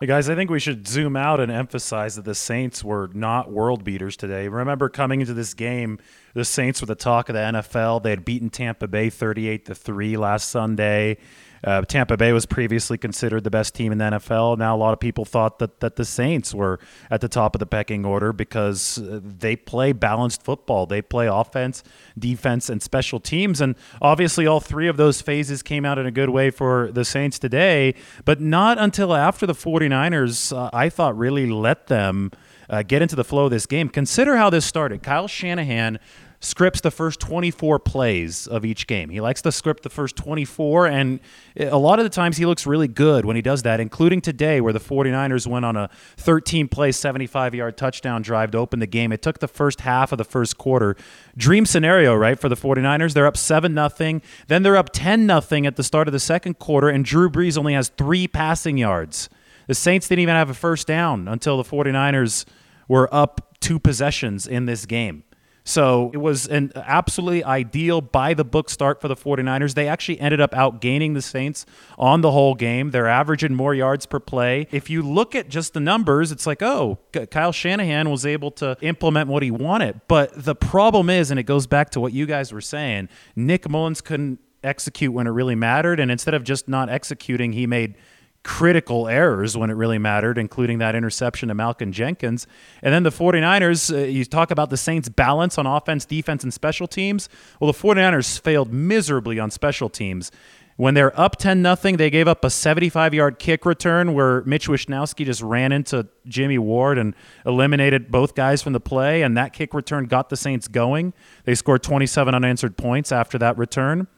Hey 0.00 0.06
guys, 0.06 0.28
I 0.28 0.34
think 0.34 0.50
we 0.50 0.60
should 0.60 0.86
zoom 0.86 1.16
out 1.16 1.40
and 1.40 1.50
emphasize 1.50 2.16
that 2.16 2.24
the 2.24 2.34
Saints 2.34 2.84
were 2.84 3.10
not 3.12 3.50
world 3.50 3.84
beaters 3.84 4.16
today. 4.16 4.48
Remember 4.48 4.88
coming 4.88 5.20
into 5.20 5.34
this 5.34 5.54
game, 5.54 5.98
the 6.34 6.44
Saints 6.44 6.80
were 6.80 6.86
the 6.86 6.94
talk 6.94 7.28
of 7.28 7.34
the 7.34 7.40
NFL. 7.40 8.02
They 8.02 8.10
had 8.10 8.24
beaten 8.24 8.50
Tampa 8.50 8.86
Bay 8.86 9.10
38 9.10 9.66
to 9.66 9.74
3 9.74 10.16
last 10.16 10.48
Sunday. 10.50 11.18
Uh, 11.64 11.82
Tampa 11.82 12.16
Bay 12.16 12.32
was 12.32 12.46
previously 12.46 12.98
considered 12.98 13.44
the 13.44 13.50
best 13.50 13.74
team 13.74 13.92
in 13.92 13.98
the 13.98 14.04
NFL. 14.04 14.58
Now, 14.58 14.74
a 14.74 14.78
lot 14.78 14.92
of 14.92 15.00
people 15.00 15.24
thought 15.24 15.58
that, 15.60 15.80
that 15.80 15.96
the 15.96 16.04
Saints 16.04 16.54
were 16.54 16.80
at 17.10 17.20
the 17.20 17.28
top 17.28 17.54
of 17.54 17.60
the 17.60 17.66
pecking 17.66 18.04
order 18.04 18.32
because 18.32 18.98
uh, 18.98 19.20
they 19.22 19.54
play 19.54 19.92
balanced 19.92 20.42
football. 20.42 20.86
They 20.86 21.02
play 21.02 21.28
offense, 21.28 21.84
defense, 22.18 22.68
and 22.68 22.82
special 22.82 23.20
teams. 23.20 23.60
And 23.60 23.76
obviously, 24.00 24.46
all 24.46 24.60
three 24.60 24.88
of 24.88 24.96
those 24.96 25.22
phases 25.22 25.62
came 25.62 25.84
out 25.84 25.98
in 25.98 26.06
a 26.06 26.10
good 26.10 26.30
way 26.30 26.50
for 26.50 26.90
the 26.90 27.04
Saints 27.04 27.38
today, 27.38 27.94
but 28.24 28.40
not 28.40 28.78
until 28.78 29.14
after 29.14 29.46
the 29.46 29.54
49ers, 29.54 30.56
uh, 30.56 30.70
I 30.72 30.88
thought, 30.88 31.16
really 31.16 31.46
let 31.46 31.86
them. 31.86 32.30
Uh, 32.70 32.82
get 32.82 33.02
into 33.02 33.14
the 33.14 33.24
flow 33.24 33.46
of 33.46 33.50
this 33.50 33.66
game. 33.66 33.86
Consider 33.90 34.36
how 34.36 34.48
this 34.48 34.64
started. 34.64 35.02
Kyle 35.02 35.28
Shanahan 35.28 35.98
scripts 36.42 36.80
the 36.80 36.90
first 36.90 37.20
24 37.20 37.78
plays 37.78 38.48
of 38.48 38.64
each 38.64 38.88
game. 38.88 39.08
He 39.10 39.20
likes 39.20 39.40
to 39.42 39.52
script 39.52 39.84
the 39.84 39.90
first 39.90 40.16
24, 40.16 40.88
and 40.88 41.20
a 41.56 41.78
lot 41.78 42.00
of 42.00 42.04
the 42.04 42.10
times 42.10 42.36
he 42.36 42.44
looks 42.44 42.66
really 42.66 42.88
good 42.88 43.24
when 43.24 43.36
he 43.36 43.42
does 43.42 43.62
that, 43.62 43.78
including 43.78 44.20
today 44.20 44.60
where 44.60 44.72
the 44.72 44.80
49ers 44.80 45.46
went 45.46 45.64
on 45.64 45.76
a 45.76 45.88
13 46.16 46.66
play, 46.66 46.90
75 46.90 47.54
yard 47.54 47.76
touchdown 47.76 48.22
drive 48.22 48.50
to 48.50 48.58
open 48.58 48.80
the 48.80 48.86
game. 48.86 49.12
It 49.12 49.22
took 49.22 49.38
the 49.38 49.48
first 49.48 49.82
half 49.82 50.10
of 50.10 50.18
the 50.18 50.24
first 50.24 50.58
quarter. 50.58 50.96
Dream 51.36 51.64
scenario, 51.64 52.14
right, 52.14 52.38
for 52.38 52.48
the 52.48 52.56
49ers. 52.56 53.14
They're 53.14 53.26
up 53.26 53.36
7 53.36 53.74
0. 53.74 54.20
Then 54.48 54.62
they're 54.64 54.76
up 54.76 54.90
10 54.92 55.26
0 55.26 55.64
at 55.64 55.76
the 55.76 55.84
start 55.84 56.08
of 56.08 56.12
the 56.12 56.20
second 56.20 56.58
quarter, 56.58 56.88
and 56.88 57.04
Drew 57.04 57.30
Brees 57.30 57.56
only 57.56 57.74
has 57.74 57.88
three 57.90 58.26
passing 58.26 58.76
yards. 58.76 59.28
The 59.68 59.74
Saints 59.74 60.08
didn't 60.08 60.22
even 60.22 60.34
have 60.34 60.50
a 60.50 60.54
first 60.54 60.88
down 60.88 61.28
until 61.28 61.56
the 61.56 61.68
49ers 61.68 62.44
were 62.88 63.08
up 63.14 63.56
two 63.60 63.78
possessions 63.78 64.48
in 64.48 64.66
this 64.66 64.86
game. 64.86 65.22
So 65.64 66.10
it 66.12 66.18
was 66.18 66.46
an 66.46 66.72
absolutely 66.74 67.44
ideal 67.44 68.00
by 68.00 68.34
the 68.34 68.44
book 68.44 68.68
start 68.68 69.00
for 69.00 69.08
the 69.08 69.14
49ers. 69.14 69.74
They 69.74 69.88
actually 69.88 70.20
ended 70.20 70.40
up 70.40 70.52
outgaining 70.52 71.14
the 71.14 71.22
Saints 71.22 71.64
on 71.98 72.20
the 72.20 72.32
whole 72.32 72.54
game. 72.54 72.90
They're 72.90 73.06
averaging 73.06 73.54
more 73.54 73.74
yards 73.74 74.06
per 74.06 74.18
play. 74.18 74.66
If 74.72 74.90
you 74.90 75.02
look 75.02 75.34
at 75.34 75.48
just 75.48 75.74
the 75.74 75.80
numbers, 75.80 76.32
it's 76.32 76.46
like, 76.46 76.62
oh, 76.62 76.98
Kyle 77.30 77.52
Shanahan 77.52 78.10
was 78.10 78.26
able 78.26 78.50
to 78.52 78.76
implement 78.80 79.28
what 79.28 79.42
he 79.42 79.50
wanted. 79.50 80.00
But 80.08 80.32
the 80.44 80.54
problem 80.54 81.08
is, 81.08 81.30
and 81.30 81.38
it 81.38 81.44
goes 81.44 81.66
back 81.66 81.90
to 81.90 82.00
what 82.00 82.12
you 82.12 82.26
guys 82.26 82.52
were 82.52 82.60
saying, 82.60 83.08
Nick 83.36 83.68
Mullens 83.68 84.00
couldn't 84.00 84.40
execute 84.64 85.12
when 85.12 85.26
it 85.26 85.30
really 85.30 85.54
mattered. 85.54 86.00
And 86.00 86.10
instead 86.10 86.34
of 86.34 86.44
just 86.44 86.68
not 86.68 86.88
executing, 86.88 87.52
he 87.52 87.66
made 87.66 87.96
critical 88.44 89.08
errors 89.08 89.56
when 89.56 89.70
it 89.70 89.74
really 89.74 89.98
mattered, 89.98 90.36
including 90.38 90.78
that 90.78 90.94
interception 90.94 91.48
to 91.48 91.54
Malcolm 91.54 91.92
Jenkins. 91.92 92.46
And 92.82 92.92
then 92.92 93.02
the 93.02 93.10
49ers, 93.10 93.94
uh, 93.94 94.06
you 94.06 94.24
talk 94.24 94.50
about 94.50 94.70
the 94.70 94.76
Saints' 94.76 95.08
balance 95.08 95.58
on 95.58 95.66
offense, 95.66 96.04
defense, 96.04 96.42
and 96.42 96.52
special 96.52 96.88
teams. 96.88 97.28
Well, 97.60 97.70
the 97.70 97.78
49ers 97.78 98.40
failed 98.40 98.72
miserably 98.72 99.38
on 99.38 99.50
special 99.50 99.88
teams. 99.88 100.30
When 100.76 100.94
they're 100.94 101.18
up 101.20 101.36
10 101.36 101.62
nothing, 101.62 101.98
they 101.98 102.10
gave 102.10 102.26
up 102.26 102.44
a 102.44 102.50
75 102.50 103.14
yard 103.14 103.38
kick 103.38 103.66
return 103.66 104.14
where 104.14 104.42
Mitch 104.44 104.68
Wishnowsky 104.68 105.24
just 105.24 105.42
ran 105.42 105.70
into 105.70 106.08
Jimmy 106.26 106.58
Ward 106.58 106.98
and 106.98 107.14
eliminated 107.44 108.10
both 108.10 108.34
guys 108.34 108.62
from 108.62 108.72
the 108.72 108.80
play. 108.80 109.22
And 109.22 109.36
that 109.36 109.52
kick 109.52 109.74
return 109.74 110.06
got 110.06 110.30
the 110.30 110.36
Saints 110.36 110.68
going. 110.68 111.12
They 111.44 111.54
scored 111.54 111.82
27 111.82 112.34
unanswered 112.34 112.76
points 112.76 113.12
after 113.12 113.38
that 113.38 113.58
return. 113.58 114.08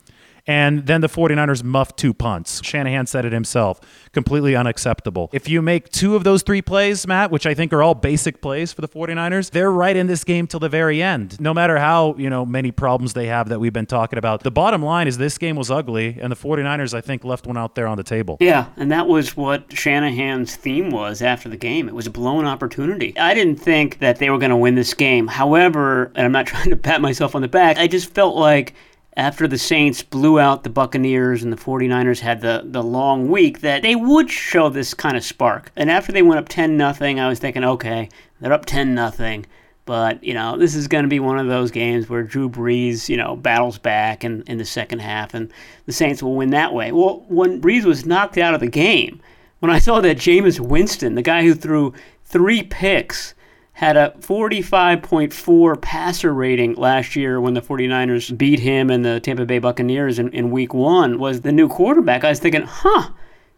And 0.46 0.86
then 0.86 1.00
the 1.00 1.08
49ers 1.08 1.62
muffed 1.64 1.96
two 1.96 2.12
punts. 2.12 2.62
Shanahan 2.62 3.06
said 3.06 3.24
it 3.24 3.32
himself. 3.32 3.80
Completely 4.12 4.54
unacceptable. 4.54 5.30
If 5.32 5.48
you 5.48 5.62
make 5.62 5.88
two 5.88 6.16
of 6.16 6.24
those 6.24 6.42
three 6.42 6.60
plays, 6.60 7.06
Matt, 7.06 7.30
which 7.30 7.46
I 7.46 7.54
think 7.54 7.72
are 7.72 7.82
all 7.82 7.94
basic 7.94 8.42
plays 8.42 8.72
for 8.72 8.82
the 8.82 8.88
49ers, 8.88 9.50
they're 9.50 9.72
right 9.72 9.96
in 9.96 10.06
this 10.06 10.22
game 10.22 10.46
till 10.46 10.60
the 10.60 10.68
very 10.68 11.02
end. 11.02 11.40
No 11.40 11.54
matter 11.54 11.78
how, 11.78 12.14
you 12.18 12.28
know, 12.28 12.44
many 12.44 12.70
problems 12.70 13.14
they 13.14 13.26
have 13.26 13.48
that 13.48 13.58
we've 13.58 13.72
been 13.72 13.86
talking 13.86 14.18
about. 14.18 14.42
The 14.42 14.50
bottom 14.50 14.82
line 14.82 15.08
is 15.08 15.16
this 15.16 15.38
game 15.38 15.56
was 15.56 15.70
ugly 15.70 16.18
and 16.20 16.30
the 16.30 16.36
49ers 16.36 16.94
I 16.94 17.00
think 17.00 17.24
left 17.24 17.46
one 17.46 17.56
out 17.56 17.74
there 17.74 17.86
on 17.86 17.96
the 17.96 18.04
table. 18.04 18.36
Yeah, 18.40 18.66
and 18.76 18.92
that 18.92 19.06
was 19.06 19.36
what 19.36 19.72
Shanahan's 19.72 20.56
theme 20.56 20.90
was 20.90 21.22
after 21.22 21.48
the 21.48 21.56
game. 21.56 21.88
It 21.88 21.94
was 21.94 22.06
a 22.06 22.10
blown 22.10 22.44
opportunity. 22.44 23.18
I 23.18 23.32
didn't 23.34 23.56
think 23.56 23.98
that 24.00 24.18
they 24.18 24.28
were 24.28 24.38
going 24.38 24.50
to 24.50 24.56
win 24.56 24.74
this 24.74 24.92
game. 24.92 25.26
However, 25.26 26.12
and 26.14 26.26
I'm 26.26 26.32
not 26.32 26.46
trying 26.54 26.70
to 26.70 26.76
pat 26.76 27.00
myself 27.00 27.34
on 27.34 27.42
the 27.42 27.48
back, 27.48 27.78
I 27.78 27.86
just 27.86 28.12
felt 28.12 28.36
like 28.36 28.74
after 29.16 29.46
the 29.46 29.58
Saints 29.58 30.02
blew 30.02 30.40
out 30.40 30.64
the 30.64 30.70
Buccaneers 30.70 31.42
and 31.42 31.52
the 31.52 31.56
49ers 31.56 32.20
had 32.20 32.40
the, 32.40 32.62
the 32.64 32.82
long 32.82 33.28
week 33.30 33.60
that 33.60 33.82
they 33.82 33.94
would 33.94 34.30
show 34.30 34.68
this 34.68 34.92
kind 34.92 35.16
of 35.16 35.24
spark. 35.24 35.70
And 35.76 35.90
after 35.90 36.10
they 36.10 36.22
went 36.22 36.40
up 36.40 36.48
10 36.48 36.76
nothing, 36.76 37.20
I 37.20 37.28
was 37.28 37.38
thinking, 37.38 37.64
okay, 37.64 38.08
they're 38.40 38.52
up 38.52 38.66
10 38.66 38.94
nothing. 38.94 39.46
But, 39.86 40.24
you 40.24 40.34
know, 40.34 40.56
this 40.56 40.74
is 40.74 40.88
going 40.88 41.04
to 41.04 41.08
be 41.08 41.20
one 41.20 41.38
of 41.38 41.46
those 41.46 41.70
games 41.70 42.08
where 42.08 42.22
Drew 42.22 42.48
Brees, 42.48 43.08
you 43.08 43.16
know, 43.16 43.36
battles 43.36 43.78
back 43.78 44.24
in, 44.24 44.42
in 44.42 44.58
the 44.58 44.64
second 44.64 45.00
half 45.00 45.34
and 45.34 45.52
the 45.86 45.92
Saints 45.92 46.22
will 46.22 46.34
win 46.34 46.50
that 46.50 46.72
way. 46.72 46.90
Well, 46.90 47.24
when 47.28 47.60
Brees 47.60 47.84
was 47.84 48.06
knocked 48.06 48.38
out 48.38 48.54
of 48.54 48.60
the 48.60 48.66
game, 48.66 49.20
when 49.60 49.70
I 49.70 49.78
saw 49.78 50.00
that 50.00 50.16
Jameis 50.16 50.58
Winston, 50.58 51.14
the 51.14 51.22
guy 51.22 51.42
who 51.42 51.54
threw 51.54 51.92
three 52.24 52.62
picks, 52.62 53.34
had 53.74 53.96
a 53.96 54.14
45.4 54.20 55.80
passer 55.82 56.32
rating 56.32 56.74
last 56.74 57.16
year 57.16 57.40
when 57.40 57.54
the 57.54 57.60
49ers 57.60 58.36
beat 58.38 58.60
him 58.60 58.88
and 58.88 59.04
the 59.04 59.18
Tampa 59.18 59.44
Bay 59.44 59.58
Buccaneers 59.58 60.20
in, 60.20 60.30
in 60.30 60.52
week 60.52 60.72
one, 60.72 61.18
was 61.18 61.40
the 61.40 61.50
new 61.50 61.68
quarterback. 61.68 62.22
I 62.22 62.30
was 62.30 62.38
thinking, 62.38 62.62
huh, 62.62 63.10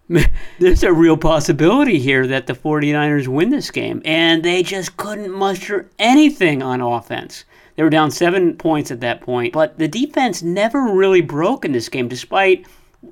there's 0.58 0.82
a 0.82 0.92
real 0.92 1.18
possibility 1.18 1.98
here 1.98 2.26
that 2.26 2.46
the 2.46 2.54
49ers 2.54 3.28
win 3.28 3.50
this 3.50 3.70
game. 3.70 4.00
And 4.06 4.42
they 4.42 4.62
just 4.62 4.96
couldn't 4.96 5.30
muster 5.30 5.90
anything 5.98 6.62
on 6.62 6.80
offense. 6.80 7.44
They 7.74 7.82
were 7.82 7.90
down 7.90 8.10
seven 8.10 8.56
points 8.56 8.90
at 8.90 9.00
that 9.00 9.20
point, 9.20 9.52
but 9.52 9.78
the 9.78 9.86
defense 9.86 10.42
never 10.42 10.94
really 10.94 11.20
broke 11.20 11.66
in 11.66 11.72
this 11.72 11.90
game, 11.90 12.08
despite 12.08 12.66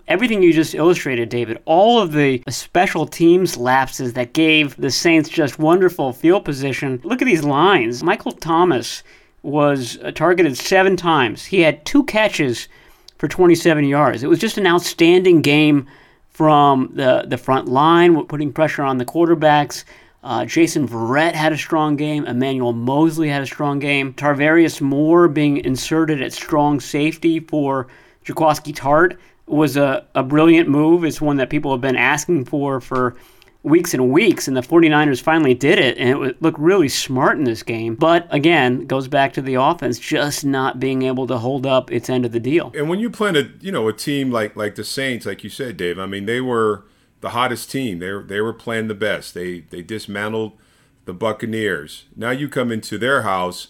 everything 0.08 0.42
you 0.42 0.52
just 0.52 0.74
illustrated, 0.74 1.28
David, 1.28 1.60
all 1.64 2.00
of 2.00 2.12
the 2.12 2.42
special 2.48 3.06
teams 3.06 3.56
lapses 3.56 4.12
that 4.14 4.32
gave 4.32 4.76
the 4.76 4.90
Saints 4.90 5.28
just 5.28 5.58
wonderful 5.58 6.12
field 6.12 6.44
position. 6.44 7.00
Look 7.04 7.22
at 7.22 7.26
these 7.26 7.44
lines. 7.44 8.02
Michael 8.02 8.32
Thomas 8.32 9.02
was 9.42 9.98
uh, 10.02 10.10
targeted 10.10 10.56
seven 10.56 10.96
times. 10.96 11.44
He 11.44 11.60
had 11.60 11.84
two 11.84 12.04
catches 12.04 12.68
for 13.18 13.28
27 13.28 13.84
yards. 13.84 14.22
It 14.22 14.28
was 14.28 14.38
just 14.38 14.58
an 14.58 14.66
outstanding 14.66 15.42
game 15.42 15.86
from 16.30 16.90
the, 16.94 17.24
the 17.26 17.38
front 17.38 17.68
line, 17.68 18.24
putting 18.26 18.52
pressure 18.52 18.82
on 18.82 18.98
the 18.98 19.04
quarterbacks. 19.04 19.84
Uh, 20.24 20.44
Jason 20.46 20.88
Verrett 20.88 21.34
had 21.34 21.52
a 21.52 21.58
strong 21.58 21.96
game. 21.96 22.24
Emmanuel 22.24 22.72
Moseley 22.72 23.28
had 23.28 23.42
a 23.42 23.46
strong 23.46 23.78
game. 23.78 24.14
Tarvarius 24.14 24.80
Moore 24.80 25.28
being 25.28 25.58
inserted 25.58 26.22
at 26.22 26.32
strong 26.32 26.80
safety 26.80 27.40
for 27.40 27.88
Jaquiski 28.24 28.74
Tartt 28.74 29.18
was 29.46 29.76
a, 29.76 30.06
a 30.14 30.22
brilliant 30.22 30.68
move. 30.68 31.04
It's 31.04 31.20
one 31.20 31.36
that 31.36 31.50
people 31.50 31.72
have 31.72 31.80
been 31.80 31.96
asking 31.96 32.46
for 32.46 32.80
for 32.80 33.16
weeks 33.62 33.94
and 33.94 34.10
weeks, 34.10 34.46
and 34.46 34.56
the 34.56 34.60
49ers 34.60 35.20
finally 35.20 35.54
did 35.54 35.78
it, 35.78 35.96
and 35.98 36.22
it 36.22 36.40
looked 36.42 36.58
really 36.58 36.88
smart 36.88 37.38
in 37.38 37.44
this 37.44 37.62
game. 37.62 37.94
But 37.94 38.26
again, 38.30 38.86
goes 38.86 39.08
back 39.08 39.32
to 39.34 39.42
the 39.42 39.54
offense 39.54 39.98
just 39.98 40.44
not 40.44 40.78
being 40.78 41.02
able 41.02 41.26
to 41.26 41.38
hold 41.38 41.66
up 41.66 41.90
its 41.90 42.10
end 42.10 42.24
of 42.24 42.32
the 42.32 42.40
deal. 42.40 42.72
And 42.74 42.88
when 42.88 43.00
you 43.00 43.10
play 43.10 43.30
a 43.30 43.50
you 43.60 43.72
know 43.72 43.88
a 43.88 43.92
team 43.92 44.30
like 44.30 44.54
like 44.54 44.76
the 44.76 44.84
Saints, 44.84 45.26
like 45.26 45.42
you 45.42 45.50
said, 45.50 45.76
Dave, 45.76 45.98
I 45.98 46.06
mean 46.06 46.26
they 46.26 46.40
were 46.40 46.84
the 47.20 47.30
hottest 47.30 47.70
team. 47.70 47.98
They 47.98 48.12
they 48.26 48.40
were 48.40 48.52
playing 48.52 48.88
the 48.88 48.94
best. 48.94 49.34
They 49.34 49.60
they 49.60 49.82
dismantled 49.82 50.52
the 51.06 51.14
Buccaneers. 51.14 52.04
Now 52.16 52.30
you 52.30 52.48
come 52.48 52.70
into 52.70 52.98
their 52.98 53.22
house 53.22 53.68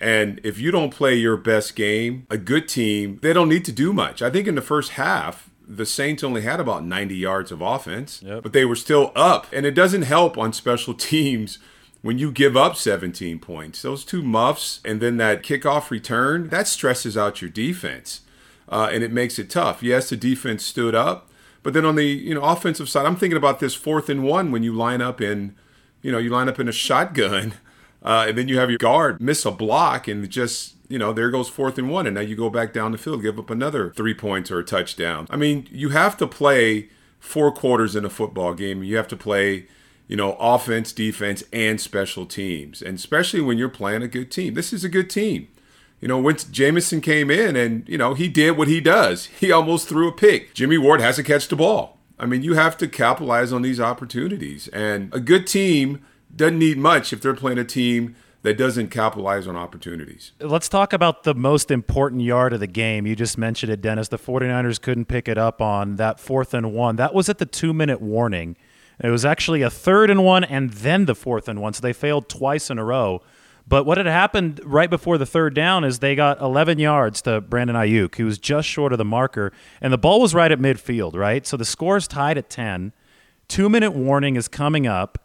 and 0.00 0.40
if 0.44 0.58
you 0.58 0.70
don't 0.70 0.90
play 0.90 1.14
your 1.14 1.36
best 1.36 1.74
game, 1.76 2.26
a 2.30 2.36
good 2.38 2.68
team, 2.68 3.18
they 3.22 3.32
don't 3.32 3.48
need 3.48 3.64
to 3.66 3.72
do 3.72 3.92
much. 3.92 4.20
I 4.22 4.30
think 4.30 4.46
in 4.46 4.54
the 4.54 4.62
first 4.62 4.92
half, 4.92 5.50
the 5.66 5.86
Saints 5.86 6.22
only 6.22 6.42
had 6.42 6.60
about 6.60 6.84
90 6.84 7.14
yards 7.16 7.50
of 7.50 7.60
offense, 7.60 8.22
Yep. 8.24 8.42
but 8.42 8.52
they 8.52 8.64
were 8.64 8.76
still 8.76 9.10
up. 9.16 9.46
And 9.52 9.66
it 9.66 9.72
doesn't 9.74 10.02
help 10.02 10.36
on 10.38 10.52
special 10.52 10.94
teams 11.12 11.58
when 12.02 12.18
you 12.18 12.30
give 12.30 12.56
up 12.56 12.76
17 12.76 13.38
points. 13.40 13.82
Those 13.82 14.04
two 14.04 14.22
muffs 14.22 14.80
and 14.84 15.00
then 15.00 15.16
that 15.16 15.42
kickoff 15.42 15.90
return, 15.90 16.48
that 16.50 16.68
stresses 16.68 17.16
out 17.16 17.40
your 17.42 17.50
defense. 17.50 18.20
Uh, 18.68 18.88
and 18.92 19.02
it 19.02 19.12
makes 19.12 19.38
it 19.38 19.48
tough. 19.50 19.82
Yes, 19.82 20.08
the 20.10 20.16
defense 20.16 20.64
stood 20.64 20.94
up, 20.94 21.30
but 21.62 21.72
then 21.72 21.84
on 21.84 21.94
the 21.96 22.04
you 22.04 22.34
know 22.34 22.42
offensive 22.42 22.88
side, 22.88 23.06
I'm 23.06 23.16
thinking 23.16 23.36
about 23.36 23.58
this 23.60 23.74
fourth 23.74 24.08
and 24.08 24.22
one 24.24 24.50
when 24.52 24.62
you 24.64 24.72
line 24.72 25.00
up 25.00 25.20
in, 25.20 25.54
you 26.02 26.10
know, 26.12 26.18
you 26.18 26.30
line 26.30 26.48
up 26.48 26.58
in 26.60 26.68
a 26.68 26.72
shotgun, 26.72 27.54
uh, 28.06 28.26
and 28.28 28.38
then 28.38 28.48
you 28.48 28.58
have 28.58 28.70
your 28.70 28.78
guard 28.78 29.20
miss 29.20 29.44
a 29.44 29.50
block 29.50 30.08
and 30.08 30.28
just 30.30 30.74
you 30.88 30.98
know 30.98 31.12
there 31.12 31.30
goes 31.30 31.48
fourth 31.48 31.76
and 31.76 31.90
one, 31.90 32.06
and 32.06 32.14
now 32.14 32.22
you 32.22 32.36
go 32.36 32.48
back 32.48 32.72
down 32.72 32.92
the 32.92 32.98
field, 32.98 33.22
give 33.22 33.38
up 33.38 33.50
another 33.50 33.92
three 33.96 34.14
points 34.14 34.50
or 34.50 34.60
a 34.60 34.64
touchdown. 34.64 35.26
I 35.28 35.36
mean, 35.36 35.68
you 35.70 35.90
have 35.90 36.16
to 36.18 36.26
play 36.26 36.88
four 37.18 37.52
quarters 37.52 37.94
in 37.94 38.04
a 38.04 38.10
football 38.10 38.54
game. 38.54 38.82
You 38.82 38.96
have 38.96 39.08
to 39.08 39.16
play 39.16 39.66
you 40.08 40.16
know, 40.16 40.36
offense, 40.38 40.92
defense, 40.92 41.42
and 41.52 41.80
special 41.80 42.26
teams. 42.26 42.80
And 42.80 42.96
especially 42.96 43.40
when 43.40 43.58
you're 43.58 43.68
playing 43.68 44.02
a 44.02 44.08
good 44.08 44.30
team. 44.30 44.54
This 44.54 44.72
is 44.72 44.84
a 44.84 44.88
good 44.88 45.10
team. 45.10 45.48
You 46.00 46.08
know, 46.08 46.18
when 46.18 46.36
Jamison 46.50 47.00
came 47.00 47.30
in 47.30 47.56
and, 47.56 47.88
you 47.88 47.98
know, 47.98 48.14
he 48.14 48.28
did 48.28 48.56
what 48.56 48.68
he 48.68 48.80
does. 48.80 49.26
He 49.40 49.50
almost 49.50 49.88
threw 49.88 50.08
a 50.08 50.12
pick. 50.12 50.54
Jimmy 50.54 50.78
Ward 50.78 51.00
has 51.00 51.16
to 51.16 51.22
catch 51.22 51.48
the 51.48 51.56
ball. 51.56 51.98
I 52.18 52.26
mean, 52.26 52.42
you 52.42 52.54
have 52.54 52.78
to 52.78 52.88
capitalize 52.88 53.52
on 53.52 53.62
these 53.62 53.80
opportunities. 53.80 54.68
And 54.68 55.12
a 55.12 55.20
good 55.20 55.46
team 55.46 56.04
doesn't 56.34 56.58
need 56.58 56.78
much 56.78 57.12
if 57.12 57.20
they're 57.20 57.34
playing 57.34 57.58
a 57.58 57.64
team 57.64 58.16
that 58.42 58.56
doesn't 58.56 58.90
capitalize 58.90 59.46
on 59.48 59.56
opportunities. 59.56 60.30
Let's 60.40 60.68
talk 60.68 60.92
about 60.92 61.24
the 61.24 61.34
most 61.34 61.70
important 61.70 62.22
yard 62.22 62.52
of 62.52 62.60
the 62.60 62.68
game. 62.68 63.06
You 63.06 63.16
just 63.16 63.36
mentioned 63.36 63.72
it, 63.72 63.80
Dennis. 63.80 64.08
The 64.08 64.18
49ers 64.18 64.80
couldn't 64.80 65.06
pick 65.06 65.26
it 65.26 65.36
up 65.36 65.60
on 65.60 65.96
that 65.96 66.20
fourth 66.20 66.54
and 66.54 66.72
one. 66.72 66.94
That 66.96 67.12
was 67.12 67.28
at 67.28 67.38
the 67.38 67.46
two 67.46 67.72
minute 67.72 68.00
warning. 68.00 68.56
It 69.02 69.10
was 69.10 69.24
actually 69.24 69.62
a 69.62 69.70
third 69.70 70.10
and 70.10 70.24
one 70.24 70.44
and 70.44 70.70
then 70.70 71.06
the 71.06 71.14
fourth 71.14 71.48
and 71.48 71.60
one. 71.60 71.72
So 71.72 71.80
they 71.80 71.92
failed 71.92 72.28
twice 72.28 72.70
in 72.70 72.78
a 72.78 72.84
row. 72.84 73.22
But 73.68 73.84
what 73.84 73.98
had 73.98 74.06
happened 74.06 74.60
right 74.64 74.88
before 74.88 75.18
the 75.18 75.26
third 75.26 75.54
down 75.54 75.82
is 75.82 75.98
they 75.98 76.14
got 76.14 76.40
11 76.40 76.78
yards 76.78 77.20
to 77.22 77.40
Brandon 77.40 77.74
Aiyuk, 77.74 78.14
who 78.14 78.26
was 78.26 78.38
just 78.38 78.68
short 78.68 78.92
of 78.92 78.98
the 78.98 79.04
marker, 79.04 79.52
and 79.80 79.92
the 79.92 79.98
ball 79.98 80.20
was 80.20 80.34
right 80.34 80.52
at 80.52 80.60
midfield, 80.60 81.16
right? 81.16 81.44
So 81.44 81.56
the 81.56 81.64
score's 81.64 82.06
tied 82.06 82.38
at 82.38 82.48
10. 82.48 82.92
Two 83.48 83.68
minute 83.68 83.90
warning 83.90 84.36
is 84.36 84.46
coming 84.46 84.86
up. 84.86 85.18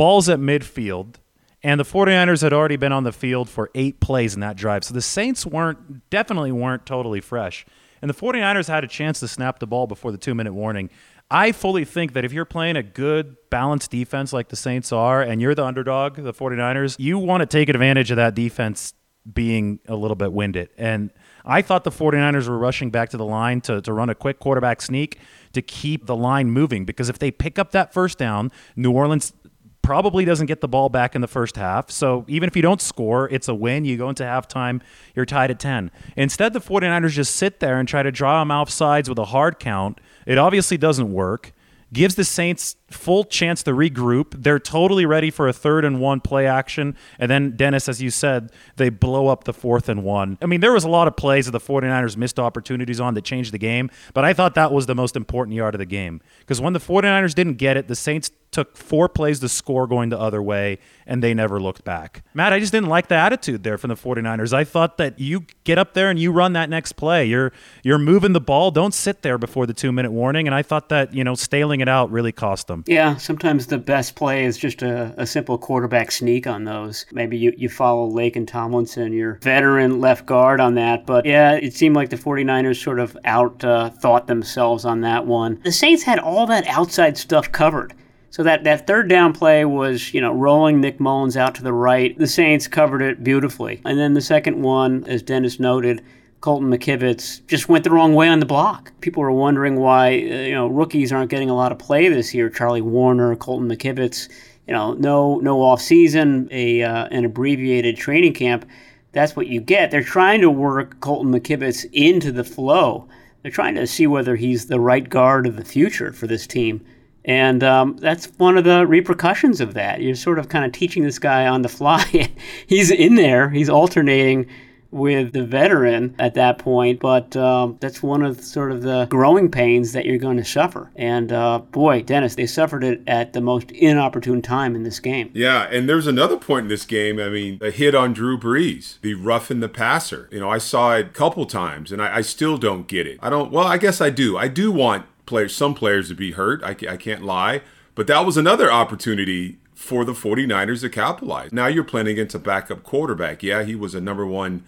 Ball's 0.00 0.30
at 0.30 0.38
midfield. 0.38 1.16
And 1.62 1.78
the 1.78 1.84
49ers 1.84 2.40
had 2.40 2.54
already 2.54 2.76
been 2.76 2.90
on 2.90 3.04
the 3.04 3.12
field 3.12 3.50
for 3.50 3.70
eight 3.74 4.00
plays 4.00 4.32
in 4.32 4.40
that 4.40 4.56
drive. 4.56 4.82
So 4.82 4.94
the 4.94 5.02
Saints 5.02 5.44
weren't, 5.44 6.08
definitely 6.08 6.52
weren't 6.52 6.86
totally 6.86 7.20
fresh. 7.20 7.66
And 8.00 8.08
the 8.08 8.14
49ers 8.14 8.66
had 8.66 8.82
a 8.82 8.86
chance 8.86 9.20
to 9.20 9.28
snap 9.28 9.58
the 9.58 9.66
ball 9.66 9.86
before 9.86 10.10
the 10.10 10.16
two 10.16 10.34
minute 10.34 10.54
warning. 10.54 10.88
I 11.30 11.52
fully 11.52 11.84
think 11.84 12.14
that 12.14 12.24
if 12.24 12.32
you're 12.32 12.46
playing 12.46 12.76
a 12.76 12.82
good, 12.82 13.36
balanced 13.50 13.90
defense 13.90 14.32
like 14.32 14.48
the 14.48 14.56
Saints 14.56 14.90
are, 14.90 15.20
and 15.20 15.38
you're 15.38 15.54
the 15.54 15.66
underdog, 15.66 16.16
the 16.16 16.32
49ers, 16.32 16.96
you 16.98 17.18
want 17.18 17.42
to 17.42 17.46
take 17.46 17.68
advantage 17.68 18.10
of 18.10 18.16
that 18.16 18.34
defense 18.34 18.94
being 19.30 19.80
a 19.86 19.94
little 19.94 20.14
bit 20.14 20.32
winded. 20.32 20.70
And 20.78 21.10
I 21.44 21.60
thought 21.60 21.84
the 21.84 21.90
49ers 21.90 22.48
were 22.48 22.56
rushing 22.56 22.90
back 22.90 23.10
to 23.10 23.18
the 23.18 23.24
line 23.24 23.60
to, 23.62 23.82
to 23.82 23.92
run 23.92 24.08
a 24.08 24.14
quick 24.14 24.38
quarterback 24.38 24.80
sneak 24.80 25.18
to 25.52 25.60
keep 25.60 26.06
the 26.06 26.16
line 26.16 26.50
moving 26.50 26.84
because 26.84 27.08
if 27.08 27.18
they 27.18 27.30
pick 27.30 27.58
up 27.58 27.72
that 27.72 27.92
first 27.92 28.18
down, 28.18 28.50
New 28.76 28.92
Orleans 28.92 29.32
probably 29.82 30.24
doesn't 30.24 30.46
get 30.46 30.60
the 30.60 30.68
ball 30.68 30.88
back 30.88 31.14
in 31.14 31.20
the 31.20 31.28
first 31.28 31.56
half. 31.56 31.90
So 31.90 32.24
even 32.28 32.48
if 32.48 32.56
you 32.56 32.62
don't 32.62 32.80
score, 32.80 33.28
it's 33.28 33.48
a 33.48 33.54
win. 33.54 33.84
You 33.84 33.96
go 33.96 34.08
into 34.08 34.22
halftime, 34.22 34.80
you're 35.14 35.26
tied 35.26 35.50
at 35.50 35.58
10. 35.58 35.90
Instead, 36.16 36.52
the 36.52 36.60
49ers 36.60 37.10
just 37.10 37.34
sit 37.34 37.60
there 37.60 37.78
and 37.78 37.88
try 37.88 38.02
to 38.02 38.12
draw 38.12 38.40
them 38.40 38.50
off 38.50 38.70
sides 38.70 39.08
with 39.08 39.18
a 39.18 39.26
hard 39.26 39.58
count. 39.58 40.00
It 40.26 40.38
obviously 40.38 40.76
doesn't 40.76 41.12
work. 41.12 41.52
Gives 41.92 42.14
the 42.14 42.24
Saints 42.24 42.76
full 42.90 43.24
chance 43.24 43.62
to 43.62 43.72
regroup. 43.72 44.34
They're 44.36 44.58
totally 44.58 45.06
ready 45.06 45.30
for 45.30 45.48
a 45.48 45.52
third 45.52 45.84
and 45.84 46.00
one 46.00 46.20
play 46.20 46.46
action. 46.46 46.96
And 47.18 47.30
then, 47.30 47.56
Dennis, 47.56 47.88
as 47.88 48.02
you 48.02 48.10
said, 48.10 48.50
they 48.76 48.88
blow 48.88 49.28
up 49.28 49.44
the 49.44 49.52
fourth 49.52 49.88
and 49.88 50.04
one. 50.04 50.38
I 50.42 50.46
mean, 50.46 50.60
there 50.60 50.72
was 50.72 50.84
a 50.84 50.88
lot 50.88 51.08
of 51.08 51.16
plays 51.16 51.46
that 51.46 51.52
the 51.52 51.60
49ers 51.60 52.16
missed 52.16 52.38
opportunities 52.38 53.00
on 53.00 53.14
that 53.14 53.24
changed 53.24 53.52
the 53.52 53.58
game, 53.58 53.90
but 54.14 54.24
I 54.24 54.32
thought 54.32 54.54
that 54.54 54.72
was 54.72 54.86
the 54.86 54.94
most 54.94 55.16
important 55.16 55.56
yard 55.56 55.74
of 55.74 55.78
the 55.78 55.86
game. 55.86 56.20
Because 56.40 56.60
when 56.60 56.72
the 56.72 56.80
49ers 56.80 57.34
didn't 57.34 57.54
get 57.54 57.76
it, 57.76 57.88
the 57.88 57.96
Saints 57.96 58.30
took 58.50 58.76
four 58.76 59.08
plays 59.08 59.40
to 59.40 59.48
score 59.48 59.86
going 59.86 60.08
the 60.08 60.18
other 60.18 60.42
way, 60.42 60.78
and 61.06 61.22
they 61.22 61.34
never 61.34 61.60
looked 61.60 61.84
back. 61.84 62.24
Matt, 62.34 62.52
I 62.52 62.58
just 62.58 62.72
didn't 62.72 62.88
like 62.88 63.08
the 63.08 63.14
attitude 63.14 63.62
there 63.62 63.78
from 63.78 63.88
the 63.88 63.94
49ers. 63.94 64.52
I 64.52 64.64
thought 64.64 64.98
that 64.98 65.18
you 65.18 65.46
get 65.64 65.78
up 65.78 65.94
there 65.94 66.10
and 66.10 66.18
you 66.18 66.32
run 66.32 66.52
that 66.54 66.68
next 66.68 66.92
play. 66.92 67.24
You're 67.26 67.52
you're 67.82 67.98
moving 67.98 68.32
the 68.32 68.40
ball. 68.40 68.70
Don't 68.70 68.94
sit 68.94 69.22
there 69.22 69.38
before 69.38 69.66
the 69.66 69.74
two 69.74 69.92
minute 69.92 70.10
warning. 70.10 70.46
And 70.48 70.54
I 70.54 70.62
thought 70.62 70.88
that, 70.88 71.14
you 71.14 71.24
know, 71.24 71.34
staling 71.34 71.80
it 71.80 71.88
out 71.88 72.10
really 72.10 72.32
cost 72.32 72.66
them. 72.66 72.79
Yeah, 72.86 73.16
sometimes 73.16 73.66
the 73.66 73.78
best 73.78 74.14
play 74.14 74.44
is 74.44 74.58
just 74.58 74.82
a, 74.82 75.14
a 75.16 75.26
simple 75.26 75.58
quarterback 75.58 76.10
sneak 76.10 76.46
on 76.46 76.64
those. 76.64 77.06
Maybe 77.12 77.36
you, 77.36 77.52
you 77.56 77.68
follow 77.68 78.10
Laken 78.10 78.46
Tomlinson, 78.46 79.12
your 79.12 79.34
veteran 79.42 80.00
left 80.00 80.26
guard 80.26 80.60
on 80.60 80.74
that. 80.74 81.06
But 81.06 81.26
yeah, 81.26 81.52
it 81.52 81.74
seemed 81.74 81.96
like 81.96 82.10
the 82.10 82.16
49ers 82.16 82.82
sort 82.82 83.00
of 83.00 83.16
out 83.24 83.62
uh, 83.64 83.90
thought 83.90 84.26
themselves 84.26 84.84
on 84.84 85.00
that 85.02 85.26
one. 85.26 85.60
The 85.64 85.72
Saints 85.72 86.02
had 86.02 86.18
all 86.18 86.46
that 86.46 86.66
outside 86.66 87.16
stuff 87.16 87.50
covered. 87.50 87.94
So 88.30 88.44
that, 88.44 88.62
that 88.62 88.86
third 88.86 89.08
down 89.08 89.32
play 89.32 89.64
was, 89.64 90.14
you 90.14 90.20
know, 90.20 90.32
rolling 90.32 90.80
Nick 90.80 91.00
Mullens 91.00 91.36
out 91.36 91.56
to 91.56 91.64
the 91.64 91.72
right. 91.72 92.16
The 92.16 92.28
Saints 92.28 92.68
covered 92.68 93.02
it 93.02 93.24
beautifully. 93.24 93.82
And 93.84 93.98
then 93.98 94.14
the 94.14 94.20
second 94.20 94.62
one, 94.62 95.04
as 95.04 95.20
Dennis 95.22 95.58
noted, 95.58 96.04
Colton 96.40 96.70
McKivitz 96.70 97.46
just 97.46 97.68
went 97.68 97.84
the 97.84 97.90
wrong 97.90 98.14
way 98.14 98.28
on 98.28 98.40
the 98.40 98.46
block. 98.46 98.92
People 99.02 99.22
were 99.22 99.30
wondering 99.30 99.78
why, 99.78 100.08
uh, 100.08 100.12
you 100.14 100.54
know, 100.54 100.68
rookies 100.68 101.12
aren't 101.12 101.30
getting 101.30 101.50
a 101.50 101.54
lot 101.54 101.70
of 101.70 101.78
play 101.78 102.08
this 102.08 102.32
year. 102.32 102.48
Charlie 102.48 102.80
Woerner, 102.80 103.38
Colton 103.38 103.68
McKivitz, 103.68 104.28
you 104.66 104.72
know, 104.72 104.94
no 104.94 105.38
no 105.40 105.60
off 105.60 105.82
season, 105.82 106.48
a 106.50 106.82
uh, 106.82 107.06
an 107.10 107.24
abbreviated 107.24 107.96
training 107.96 108.34
camp. 108.34 108.64
That's 109.12 109.36
what 109.36 109.48
you 109.48 109.60
get. 109.60 109.90
They're 109.90 110.02
trying 110.02 110.40
to 110.40 110.50
work 110.50 111.00
Colton 111.00 111.32
McKivitz 111.32 111.84
into 111.92 112.32
the 112.32 112.44
flow. 112.44 113.06
They're 113.42 113.50
trying 113.50 113.74
to 113.74 113.86
see 113.86 114.06
whether 114.06 114.36
he's 114.36 114.66
the 114.66 114.80
right 114.80 115.08
guard 115.08 115.46
of 115.46 115.56
the 115.56 115.64
future 115.64 116.12
for 116.12 116.26
this 116.26 116.46
team. 116.46 116.84
And 117.24 117.62
um, 117.62 117.96
that's 117.98 118.26
one 118.38 118.56
of 118.56 118.64
the 118.64 118.86
repercussions 118.86 119.60
of 119.60 119.74
that. 119.74 120.00
You're 120.00 120.14
sort 120.14 120.38
of 120.38 120.48
kind 120.48 120.64
of 120.64 120.72
teaching 120.72 121.02
this 121.02 121.18
guy 121.18 121.46
on 121.46 121.62
the 121.62 121.68
fly. 121.68 122.32
he's 122.66 122.90
in 122.90 123.16
there, 123.16 123.50
he's 123.50 123.68
alternating 123.68 124.48
with 124.92 125.32
the 125.32 125.44
veteran 125.44 126.14
at 126.18 126.34
that 126.34 126.58
point, 126.58 127.00
but 127.00 127.36
um, 127.36 127.76
that's 127.80 128.02
one 128.02 128.22
of 128.22 128.40
sort 128.40 128.72
of 128.72 128.82
the 128.82 129.06
growing 129.06 129.50
pains 129.50 129.92
that 129.92 130.04
you're 130.04 130.18
going 130.18 130.36
to 130.36 130.44
suffer. 130.44 130.90
And 130.96 131.32
uh, 131.32 131.58
boy, 131.58 132.02
Dennis, 132.02 132.34
they 132.34 132.46
suffered 132.46 132.82
it 132.82 133.02
at 133.06 133.32
the 133.32 133.40
most 133.40 133.70
inopportune 133.70 134.42
time 134.42 134.74
in 134.74 134.82
this 134.82 134.98
game. 134.98 135.30
Yeah, 135.32 135.68
and 135.70 135.88
there's 135.88 136.06
another 136.06 136.36
point 136.36 136.64
in 136.64 136.68
this 136.68 136.84
game. 136.84 137.20
I 137.20 137.28
mean, 137.28 137.58
a 137.60 137.70
hit 137.70 137.94
on 137.94 138.12
Drew 138.12 138.38
Brees, 138.38 139.00
the 139.00 139.14
roughing 139.14 139.60
the 139.60 139.68
passer. 139.68 140.28
You 140.32 140.40
know, 140.40 140.50
I 140.50 140.58
saw 140.58 140.96
it 140.96 141.06
a 141.06 141.10
couple 141.10 141.46
times, 141.46 141.92
and 141.92 142.02
I, 142.02 142.16
I 142.16 142.20
still 142.22 142.58
don't 142.58 142.86
get 142.86 143.06
it. 143.06 143.18
I 143.22 143.30
don't. 143.30 143.52
Well, 143.52 143.66
I 143.66 143.78
guess 143.78 144.00
I 144.00 144.10
do. 144.10 144.36
I 144.36 144.48
do 144.48 144.72
want 144.72 145.06
players, 145.26 145.54
some 145.54 145.74
players, 145.74 146.08
to 146.08 146.14
be 146.14 146.32
hurt. 146.32 146.62
I, 146.64 146.70
I 146.70 146.96
can't 146.96 147.22
lie, 147.22 147.62
but 147.94 148.06
that 148.08 148.26
was 148.26 148.36
another 148.36 148.72
opportunity 148.72 149.58
for 149.80 150.04
the 150.04 150.12
49ers 150.12 150.82
to 150.82 150.90
capitalize. 150.90 151.52
Now 151.52 151.66
you're 151.66 151.84
playing 151.84 152.08
against 152.08 152.34
a 152.34 152.38
backup 152.38 152.82
quarterback. 152.82 153.42
Yeah, 153.42 153.62
he 153.62 153.74
was 153.74 153.94
a 153.94 154.00
number 154.00 154.26
one 154.26 154.64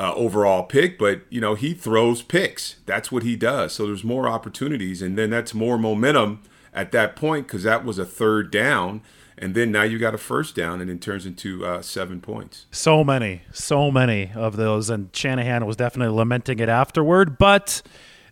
uh, 0.00 0.14
overall 0.14 0.62
pick, 0.62 0.98
but 0.98 1.20
you 1.28 1.42
know 1.42 1.54
he 1.54 1.74
throws 1.74 2.22
picks. 2.22 2.76
That's 2.86 3.12
what 3.12 3.22
he 3.22 3.36
does. 3.36 3.74
So 3.74 3.86
there's 3.86 4.02
more 4.02 4.26
opportunities, 4.26 5.02
and 5.02 5.16
then 5.18 5.28
that's 5.28 5.52
more 5.52 5.76
momentum 5.76 6.42
at 6.72 6.90
that 6.92 7.16
point 7.16 7.46
because 7.46 7.64
that 7.64 7.84
was 7.84 7.98
a 7.98 8.06
third 8.06 8.50
down, 8.50 9.02
and 9.36 9.54
then 9.54 9.70
now 9.70 9.82
you 9.82 9.98
got 9.98 10.14
a 10.14 10.18
first 10.18 10.56
down, 10.56 10.80
and 10.80 10.90
it 10.90 11.02
turns 11.02 11.26
into 11.26 11.66
uh, 11.66 11.82
seven 11.82 12.22
points. 12.22 12.64
So 12.70 13.04
many, 13.04 13.42
so 13.52 13.90
many 13.90 14.30
of 14.34 14.56
those, 14.56 14.88
and 14.88 15.14
Shanahan 15.14 15.66
was 15.66 15.76
definitely 15.76 16.16
lamenting 16.16 16.60
it 16.60 16.70
afterward. 16.70 17.36
But 17.36 17.82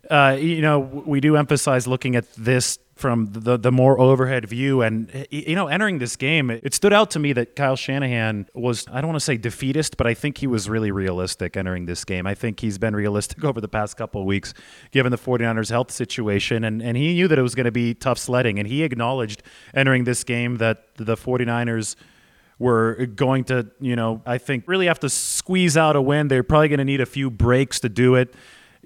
uh, 0.09 0.37
you 0.39 0.63
know, 0.63 0.79
we 0.79 1.19
do 1.19 1.35
emphasize 1.35 1.87
looking 1.87 2.15
at 2.15 2.33
this 2.33 2.79
from 2.99 3.27
the 3.31 3.57
the 3.57 3.71
more 3.71 3.97
overhead 3.97 4.47
view, 4.49 4.81
and 4.81 5.25
you 5.31 5.55
know, 5.55 5.67
entering 5.67 5.99
this 5.99 6.17
game, 6.17 6.49
it 6.49 6.73
stood 6.73 6.91
out 6.91 7.09
to 7.11 7.19
me 7.19 7.31
that 7.31 7.55
Kyle 7.55 7.77
Shanahan 7.77 8.47
was 8.53 8.85
I 8.91 8.99
don't 8.99 9.07
want 9.07 9.15
to 9.15 9.23
say 9.23 9.37
defeatist, 9.37 9.95
but 9.95 10.05
I 10.05 10.13
think 10.13 10.37
he 10.39 10.47
was 10.47 10.69
really 10.69 10.91
realistic 10.91 11.55
entering 11.55 11.85
this 11.85 12.03
game. 12.03 12.27
I 12.27 12.35
think 12.35 12.59
he's 12.59 12.77
been 12.77 12.93
realistic 12.93 13.43
over 13.45 13.61
the 13.61 13.69
past 13.69 13.95
couple 13.95 14.25
weeks, 14.25 14.53
given 14.91 15.11
the 15.11 15.17
49ers' 15.17 15.69
health 15.69 15.91
situation, 15.91 16.65
and 16.65 16.83
and 16.83 16.97
he 16.97 17.13
knew 17.13 17.29
that 17.29 17.39
it 17.39 17.41
was 17.41 17.55
going 17.55 17.65
to 17.65 17.71
be 17.71 17.93
tough 17.93 18.17
sledding, 18.17 18.59
and 18.59 18.67
he 18.67 18.83
acknowledged 18.83 19.43
entering 19.73 20.03
this 20.03 20.25
game 20.25 20.57
that 20.57 20.83
the 20.95 21.15
49ers 21.15 21.95
were 22.59 23.05
going 23.05 23.45
to, 23.45 23.71
you 23.79 23.95
know, 23.95 24.21
I 24.25 24.37
think 24.37 24.65
really 24.67 24.87
have 24.87 24.99
to 24.99 25.09
squeeze 25.09 25.77
out 25.77 25.95
a 25.95 26.01
win. 26.01 26.27
They're 26.27 26.43
probably 26.43 26.67
going 26.67 26.79
to 26.79 26.85
need 26.85 26.99
a 26.99 27.05
few 27.05 27.31
breaks 27.31 27.79
to 27.79 27.87
do 27.87 28.15
it 28.15 28.35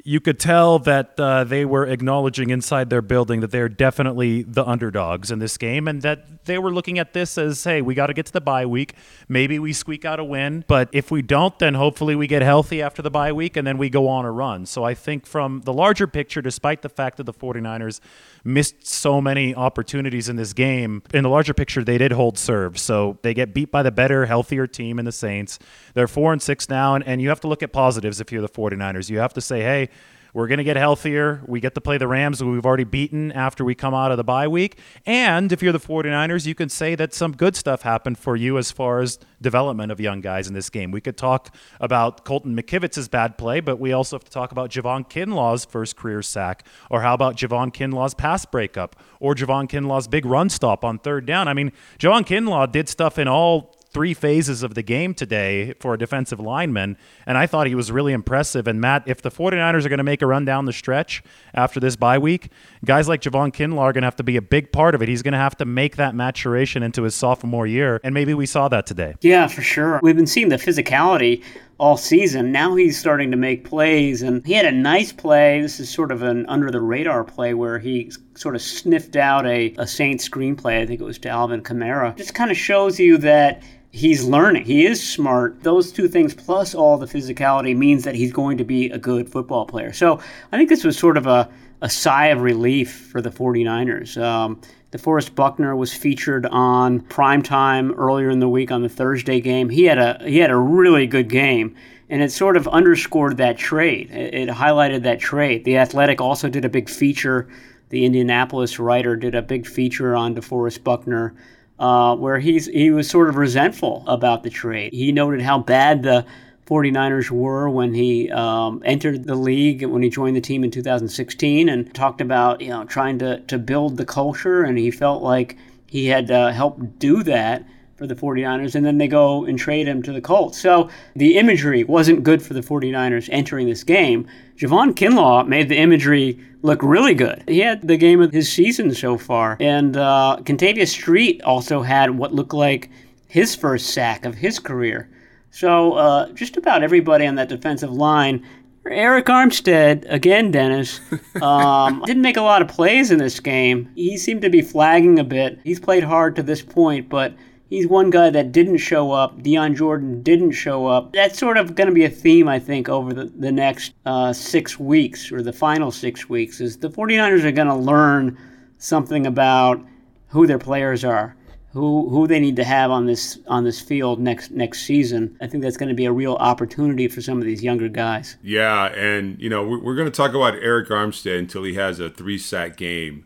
you 0.06 0.20
could 0.20 0.38
tell 0.38 0.80
that 0.80 1.18
uh, 1.18 1.46
they 1.46 1.64
were 1.64 1.88
acknowledging 1.88 2.50
inside 2.50 2.90
their 2.90 3.02
building 3.02 3.40
that 3.40 3.52
they're 3.52 3.70
definitely 3.70 4.44
the 4.44 4.66
underdogs 4.66 5.32
in 5.32 5.40
this 5.40 5.58
game 5.58 5.88
and 5.88 6.02
that 6.02 6.44
they 6.44 6.58
were 6.58 6.74
looking 6.74 7.00
at 7.00 7.14
this 7.14 7.38
as 7.38 7.64
hey 7.64 7.82
we 7.82 7.96
got 7.96 8.08
to 8.08 8.14
get 8.14 8.26
to 8.26 8.34
the 8.34 8.42
bye 8.42 8.66
week. 8.66 8.96
Maybe 9.30 9.60
we 9.60 9.72
squeak 9.72 10.04
out 10.04 10.20
a 10.20 10.24
win 10.24 10.66
but 10.68 10.90
if 10.92 11.10
we 11.10 11.22
don't 11.22 11.58
then 11.58 11.76
hopefully 11.76 12.16
we 12.16 12.28
get 12.28 12.42
healthy 12.42 12.82
after 12.82 13.02
the 13.02 13.10
bye 13.10 13.32
week 13.32 13.56
and 13.56 13.66
then 13.66 13.78
we 13.78 13.90
go 13.90 14.10
on 14.10 14.26
a 14.26 14.32
run. 14.32 14.66
So 14.66 14.84
i 14.84 14.94
think 14.94 15.26
from 15.26 15.62
the 15.62 15.72
larger 15.72 16.06
picture 16.06 16.42
despite 16.42 16.82
the 16.82 16.90
fact 16.90 17.16
that 17.18 17.24
the 17.24 17.34
49ers 17.34 18.02
missed 18.44 18.86
so 18.86 19.22
many 19.22 19.56
opportunities 19.56 20.28
in 20.28 20.36
this 20.36 20.52
game 20.52 21.02
in 21.14 21.24
the 21.24 21.30
larger 21.30 21.54
picture 21.54 21.82
they 21.82 21.98
did 21.98 22.12
hold 22.12 22.38
serve. 22.38 22.78
So 22.78 23.20
they 23.22 23.34
get 23.34 23.54
beat 23.54 23.72
by 23.72 23.84
the 23.84 23.92
better 23.92 24.26
healthier 24.26 24.68
team 24.68 25.00
in 25.00 25.06
the 25.06 25.14
saints. 25.14 25.60
They're 25.94 26.10
four 26.10 26.34
and 26.34 26.42
six 26.42 26.68
now 26.68 26.96
and, 26.96 27.08
and 27.08 27.22
you 27.22 27.30
have 27.30 27.40
to 27.42 27.48
look 27.48 27.64
at 27.64 27.72
positives 27.72 28.20
if 28.20 28.34
you're 28.34 28.42
the 28.42 28.50
49ers 28.50 29.10
you 29.10 29.20
have 29.20 29.34
to 29.34 29.42
say 29.42 29.62
hey 29.62 29.90
we're 30.34 30.48
going 30.48 30.58
to 30.58 30.64
get 30.64 30.78
healthier. 30.78 31.42
We 31.46 31.60
get 31.60 31.76
to 31.76 31.82
play 31.82 31.98
the 31.98 32.08
Rams, 32.08 32.40
who 32.40 32.52
we've 32.52 32.66
already 32.66 32.84
beaten 32.84 33.32
after 33.32 33.64
we 33.64 33.76
come 33.76 33.94
out 33.94 34.12
of 34.12 34.18
the 34.18 34.24
bye 34.24 34.48
week. 34.48 34.80
And 35.06 35.52
if 35.52 35.62
you're 35.62 35.72
the 35.72 35.80
49ers, 35.80 36.48
you 36.48 36.56
can 36.56 36.70
say 36.70 36.96
that 36.96 37.14
some 37.14 37.34
good 37.34 37.56
stuff 37.56 37.84
happened 37.84 38.18
for 38.18 38.36
you 38.36 38.58
as 38.58 38.72
far 38.72 39.00
as 39.02 39.20
development 39.42 39.92
of 39.92 40.00
young 40.00 40.22
guys 40.22 40.48
in 40.48 40.56
this 40.56 40.72
game. 40.72 40.92
We 40.92 41.02
could 41.02 41.18
talk 41.18 41.56
about 41.80 42.26
Colton 42.26 42.56
McKivitz's 42.56 43.08
bad 43.08 43.38
play, 43.38 43.60
but 43.60 43.80
we 43.80 43.94
also 43.94 44.16
have 44.16 44.24
to 44.24 44.32
talk 44.32 44.52
about 44.52 44.72
Javon 44.72 45.08
Kinlaw's 45.08 45.66
first 45.66 45.96
career 45.96 46.24
sack. 46.24 46.66
Or 46.90 47.02
how 47.02 47.14
about 47.14 47.36
Javon 47.36 47.72
Kinlaw's 47.72 48.16
pass 48.16 48.46
breakup? 48.46 48.96
Or 49.20 49.36
Javon 49.36 49.70
Kinlaw's 49.70 50.08
big 50.08 50.26
run 50.26 50.50
stop 50.50 50.84
on 50.84 50.98
third 50.98 51.28
down? 51.28 51.48
I 51.48 51.54
mean, 51.54 51.72
Javon 52.00 52.26
Kinlaw 52.26 52.72
did 52.72 52.90
stuff 52.90 53.20
in 53.20 53.28
all 53.28 53.76
three 53.94 54.14
phases 54.14 54.64
of 54.64 54.74
the 54.74 54.82
game 54.82 55.14
today 55.14 55.74
for 55.80 55.94
a 55.94 55.98
defensive 55.98 56.40
lineman, 56.40 56.98
and 57.26 57.38
I 57.38 57.46
thought 57.46 57.68
he 57.68 57.76
was 57.76 57.92
really 57.92 58.14
impressive. 58.14 58.68
And 58.68 58.82
Matt, 58.82 59.04
if 59.06 59.22
the 59.22 59.32
49ers 59.32 59.86
are 59.86 59.90
going 59.90 59.98
to 60.00 60.04
make 60.04 60.22
a 60.22 60.28
run 60.28 60.46
down 60.46 60.66
the 60.66 60.74
stretch 60.74 61.24
after 61.54 61.80
this 61.80 61.96
bye 61.96 62.18
week, 62.18 62.50
guys 62.84 63.08
like 63.08 63.22
Javon 63.22 63.54
Kinlaw 63.54 63.80
are 63.80 63.94
going 63.94 64.02
to 64.02 64.08
have 64.08 64.16
to 64.18 64.24
be 64.24 64.38
a 64.38 64.42
big 64.42 64.72
part 64.72 64.96
of 64.96 65.02
it. 65.02 65.10
He's 65.10 65.22
going 65.22 65.34
to 65.34 65.38
have 65.38 65.56
to 65.58 65.66
make 65.66 65.96
that 65.98 66.16
maturation 66.16 66.84
into 66.84 67.04
his 67.04 67.16
sophomore 67.16 67.68
year, 67.68 68.00
and 68.04 68.14
maybe 68.14 68.34
we 68.34 68.46
saw 68.46 68.68
that 68.70 68.86
today. 68.86 69.16
Yeah, 69.22 69.48
for 69.48 69.62
sure. 69.62 70.00
We've 70.02 70.16
been 70.16 70.28
seeing 70.28 70.50
the 70.50 70.58
physicality 70.58 71.44
all 71.84 71.98
season. 71.98 72.50
Now 72.50 72.76
he's 72.76 72.98
starting 72.98 73.30
to 73.32 73.36
make 73.36 73.66
plays, 73.66 74.22
and 74.22 74.46
he 74.48 74.54
had 74.54 74.66
a 74.66 74.72
nice 74.72 75.12
play. 75.12 75.60
This 75.60 75.82
is 75.82 75.90
sort 75.90 76.14
of 76.14 76.22
an 76.22 76.46
under 76.46 76.72
the 76.72 76.80
radar 76.80 77.26
play 77.26 77.54
where 77.54 77.78
he 77.78 78.10
sort 78.36 78.56
of 78.56 78.62
sniffed 78.62 79.18
out 79.18 79.46
a, 79.46 79.76
a 79.78 79.86
Saints 79.86 80.28
screenplay. 80.28 80.80
I 80.80 80.86
think 80.86 81.02
it 81.02 81.04
was 81.04 81.20
to 81.20 81.30
Alvin 81.30 81.62
Kamara. 81.62 82.16
Just 82.16 82.36
kind 82.36 82.52
of 82.52 82.56
shows 82.56 83.02
you 83.02 83.18
that 83.18 83.64
he's 83.92 84.24
learning. 84.24 84.64
He 84.64 84.86
is 84.86 85.06
smart. 85.06 85.62
Those 85.64 85.92
two 85.92 86.08
things 86.08 86.34
plus 86.34 86.74
all 86.74 86.98
the 86.98 87.06
physicality 87.06 87.76
means 87.76 88.06
that 88.06 88.16
he's 88.16 88.32
going 88.32 88.58
to 88.60 88.64
be 88.64 88.90
a 88.90 88.98
good 88.98 89.30
football 89.30 89.66
player. 89.66 89.92
So 89.92 90.22
I 90.54 90.58
think 90.58 90.70
this 90.70 90.86
was 90.86 90.98
sort 90.98 91.18
of 91.18 91.28
a, 91.28 91.50
a 91.82 91.90
sigh 91.90 92.28
of 92.28 92.40
relief 92.40 93.10
for 93.12 93.22
the 93.22 93.30
49ers. 93.30 94.16
Um, 94.24 94.62
DeForest 94.94 95.34
Buckner 95.34 95.76
was 95.76 95.92
featured 95.92 96.46
on 96.46 97.02
primetime 97.02 97.92
earlier 97.98 98.30
in 98.30 98.40
the 98.40 98.48
week 98.48 98.72
on 98.72 98.84
the 98.84 98.90
Thursday 98.90 99.42
game. 99.42 99.70
He 99.70 99.86
had 99.86 99.98
a 99.98 100.22
he 100.24 100.38
had 100.38 100.52
a 100.52 100.56
really 100.56 101.08
good 101.08 101.30
game, 101.30 101.76
and 102.10 102.22
it 102.22 102.32
sort 102.32 102.56
of 102.56 102.68
underscored 102.68 103.38
that 103.38 103.58
trade. 103.58 104.12
It, 104.12 104.36
it 104.36 104.50
highlighted 104.50 105.02
that 105.02 105.20
trade. 105.20 105.66
The 105.66 105.78
Athletic 105.78 106.22
also 106.22 106.48
did 106.48 106.64
a 106.64 106.70
big 106.70 106.90
feature. 106.90 107.50
The 107.90 108.06
Indianapolis 108.06 108.78
writer 108.78 109.16
did 109.16 109.34
a 109.34 109.42
big 109.42 109.66
feature 109.66 110.16
on 110.16 110.36
DeForest 110.36 110.84
Buckner 110.84 111.34
uh, 111.80 112.16
where 112.16 112.38
he's 112.38 112.68
he 112.68 112.92
was 112.92 113.10
sort 113.10 113.30
of 113.30 113.36
resentful 113.36 114.04
about 114.06 114.44
the 114.44 114.52
trade. 114.52 114.94
He 114.94 115.12
noted 115.12 115.42
how 115.42 115.58
bad 115.58 116.04
the 116.04 116.24
49ers 116.68 117.30
were 117.30 117.70
when 117.70 117.94
he 117.94 118.32
um, 118.32 118.82
entered 118.86 119.26
the 119.26 119.36
league 119.36 119.84
when 119.84 120.02
he 120.02 120.10
joined 120.10 120.36
the 120.36 120.42
team 120.42 120.64
in 120.64 120.72
2016 120.72 121.68
and 121.68 121.94
talked 121.94 122.22
about 122.22 122.62
you 122.62 122.70
know 122.70 122.86
trying 122.86 123.20
to, 123.20 123.40
to 123.42 123.58
build 123.58 123.98
the 123.98 124.06
culture 124.06 124.64
and 124.64 124.78
he 124.78 124.90
felt 124.90 125.22
like 125.22 125.58
he 125.88 126.08
had 126.08 126.32
uh, 126.32 126.52
helped 126.52 127.00
do 127.00 127.22
that 127.24 127.66
for 127.96 128.08
the 128.08 128.16
49ers 128.16 128.76
and 128.76 128.86
then 128.86 128.98
they 128.98 129.08
go 129.08 129.46
and 129.46 129.60
trade 129.60 129.88
him 129.88 130.02
to 130.02 130.12
the 130.12 130.22
Colts. 130.22 130.60
So 130.60 130.90
the 131.16 131.38
imagery 131.38 131.84
wasn't 131.84 132.24
good 132.24 132.42
for 132.42 132.54
the 132.54 132.62
49ers 132.62 133.30
entering 133.32 133.68
this 133.68 133.84
game. 133.84 134.28
Javon 134.58 134.94
Kinlaw 134.94 135.48
made 135.48 135.70
the 135.70 135.78
imagery 135.78 136.40
look 136.64 136.82
really 136.82 137.14
good. 137.14 137.44
He 137.48 137.60
had 137.60 137.88
the 137.88 137.98
game 137.98 138.22
of 138.22 138.32
his 138.32 138.52
season 138.52 138.94
so 138.96 139.18
far. 139.18 139.58
And 139.60 139.96
uh, 139.96 140.38
Kentavius 140.42 140.90
Street 140.90 141.42
also 141.44 141.82
had 141.82 142.18
what 142.18 142.34
looked 142.34 142.54
like 142.54 142.90
his 143.28 143.56
first 143.56 143.88
sack 143.88 144.26
of 144.26 144.36
his 144.36 144.60
career. 144.60 145.10
So 145.54 145.94
uh, 145.94 146.32
just 146.32 146.58
about 146.58 146.82
everybody 146.82 147.28
on 147.28 147.36
that 147.36 147.48
defensive 147.48 147.92
line 147.92 148.44
Arik 148.86 149.26
Armstead, 149.26 150.04
again, 150.12 150.50
Dennis, 150.50 151.00
um, 151.42 152.02
didn't 152.06 152.24
make 152.24 152.38
a 152.38 152.42
lot 152.42 152.64
of 152.64 152.68
plays 152.68 153.12
in 153.12 153.20
this 153.20 153.40
game. 153.40 153.90
He 153.96 154.18
seemed 154.18 154.42
to 154.42 154.50
be 154.50 154.62
flagging 154.62 155.20
a 155.20 155.24
bit. 155.24 155.60
He's 155.64 155.80
played 155.80 156.04
hard 156.04 156.36
to 156.36 156.44
this 156.44 156.64
point, 156.64 157.08
but 157.08 157.36
he's 157.70 157.88
one 157.88 158.10
guy 158.10 158.32
that 158.32 158.52
didn't 158.52 158.78
show 158.78 159.12
up. 159.12 159.44
Dion 159.44 159.76
Jordan 159.76 160.24
didn't 160.24 160.52
show 160.52 160.88
up. 160.88 161.14
That's 161.14 161.38
sort 161.38 161.58
of 161.58 161.76
going 161.76 161.88
to 161.88 161.94
be 161.94 162.04
a 162.04 162.10
theme, 162.10 162.48
I 162.48 162.58
think, 162.58 162.90
over 162.90 163.14
the, 163.14 163.26
the 163.26 163.52
next 163.52 163.94
uh, 164.08 164.34
six 164.34 164.80
weeks 164.80 165.32
or 165.32 165.44
the 165.44 165.54
final 165.54 165.92
six 165.92 166.28
weeks 166.28 166.60
is 166.60 166.78
the 166.78 166.90
49ers 166.90 167.44
are 167.44 167.52
going 167.52 167.68
to 167.68 167.76
learn 167.76 168.38
something 168.80 169.28
about 169.28 169.86
who 170.30 170.48
their 170.48 170.60
players 170.60 171.06
are. 171.06 171.38
Who, 171.74 172.08
who 172.10 172.28
they 172.28 172.40
need 172.40 172.56
to 172.58 172.64
have 172.64 172.92
on 172.92 173.08
this 173.08 173.40
on 173.48 173.64
this 173.64 173.82
field 173.82 174.20
next 174.20 174.52
next 174.52 174.86
season. 174.86 175.36
I 175.42 175.48
think 175.48 175.64
that's 175.64 175.76
going 175.76 175.90
to 175.90 175.96
be 175.96 176.06
a 176.06 176.12
real 176.12 176.36
opportunity 176.36 177.08
for 177.08 177.22
some 177.22 177.40
of 177.40 177.46
these 177.46 177.64
younger 177.64 177.90
guys. 177.90 178.38
Yeah, 178.44 178.94
and 178.94 179.40
you 179.42 179.50
know 179.50 179.68
we're, 179.68 179.84
we're 179.84 179.96
going 179.96 180.12
to 180.12 180.16
talk 180.16 180.36
about 180.36 180.54
Arik 180.54 180.90
Armstead 180.90 181.40
until 181.40 181.64
he 181.64 181.74
has 181.74 182.00
a 182.00 182.12
three 182.12 182.38
sack 182.38 182.78
game 182.78 183.26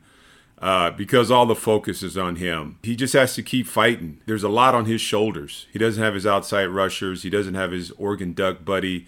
uh, 0.59 0.91
because 0.91 1.29
all 1.29 1.45
the 1.45 1.55
focus 1.55 2.01
is 2.01 2.17
on 2.17 2.37
him. 2.37 2.79
He 2.83 2.95
just 2.95 3.13
has 3.13 3.35
to 3.35 3.43
keep 3.43 3.67
fighting. 3.67 4.21
There's 4.25 4.43
a 4.43 4.49
lot 4.49 4.73
on 4.73 4.85
his 4.85 5.01
shoulders. 5.01 5.67
He 5.71 5.79
doesn't 5.79 6.01
have 6.01 6.15
his 6.15 6.25
outside 6.25 6.67
rushers. 6.67 7.23
He 7.23 7.29
doesn't 7.29 7.53
have 7.53 7.71
his 7.71 7.91
Oregon 7.91 8.33
Duck 8.33 8.65
buddy, 8.65 9.07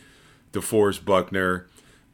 DeForest 0.53 1.05
Buckner, 1.05 1.67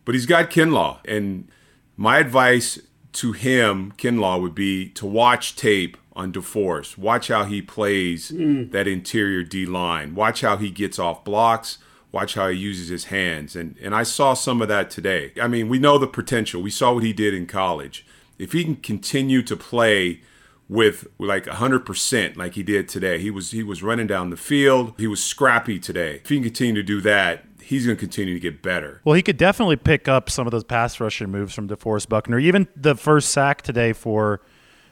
but 0.05 0.15
he's 0.15 0.25
got 0.25 0.49
Kinlaw. 0.49 0.99
And 1.05 1.49
my 1.97 2.19
advice 2.19 2.79
to 3.13 3.33
him, 3.33 3.93
Kinlaw, 3.97 4.41
would 4.41 4.55
be 4.55 4.89
to 4.89 5.05
watch 5.05 5.55
tape 5.55 5.97
on 6.15 6.31
DeForest. 6.31 6.97
Watch 6.97 7.27
how 7.27 7.43
he 7.43 7.61
plays 7.61 8.31
mm. 8.31 8.71
that 8.71 8.87
interior 8.87 9.43
D 9.43 9.65
line. 9.65 10.15
Watch 10.15 10.41
how 10.41 10.57
he 10.57 10.69
gets 10.69 10.97
off 10.97 11.23
blocks. 11.23 11.77
Watch 12.11 12.35
how 12.35 12.47
he 12.49 12.57
uses 12.57 12.89
his 12.89 13.05
hands. 13.05 13.55
And 13.55 13.75
and 13.81 13.93
I 13.93 14.03
saw 14.03 14.33
some 14.33 14.61
of 14.61 14.67
that 14.69 14.89
today. 14.89 15.33
I 15.41 15.47
mean, 15.47 15.67
we 15.67 15.79
know 15.79 15.97
the 15.97 16.07
potential. 16.07 16.61
We 16.61 16.71
saw 16.71 16.93
what 16.93 17.03
he 17.03 17.13
did 17.13 17.33
in 17.33 17.45
college 17.45 18.05
if 18.37 18.51
he 18.51 18.63
can 18.63 18.77
continue 18.77 19.41
to 19.43 19.55
play 19.55 20.21
with 20.67 21.07
like 21.19 21.45
100% 21.45 22.37
like 22.37 22.53
he 22.55 22.63
did 22.63 22.89
today. 22.89 23.19
He 23.19 23.29
was 23.29 23.51
he 23.51 23.63
was 23.63 23.83
running 23.83 24.07
down 24.07 24.29
the 24.29 24.37
field. 24.37 24.93
He 24.97 25.07
was 25.07 25.23
scrappy 25.23 25.79
today. 25.79 26.21
If 26.23 26.29
he 26.29 26.37
can 26.37 26.43
continue 26.43 26.75
to 26.75 26.83
do 26.83 27.01
that, 27.01 27.45
he's 27.61 27.85
going 27.85 27.97
to 27.97 27.99
continue 27.99 28.33
to 28.33 28.39
get 28.39 28.61
better. 28.61 29.01
Well, 29.03 29.15
he 29.15 29.21
could 29.21 29.37
definitely 29.37 29.75
pick 29.75 30.07
up 30.07 30.29
some 30.29 30.47
of 30.47 30.51
those 30.51 30.63
pass 30.63 30.99
rushing 30.99 31.31
moves 31.31 31.53
from 31.53 31.67
DeForest 31.67 32.09
Buckner. 32.09 32.39
Even 32.39 32.67
the 32.75 32.95
first 32.95 33.29
sack 33.29 33.61
today 33.61 33.93
for 33.93 34.41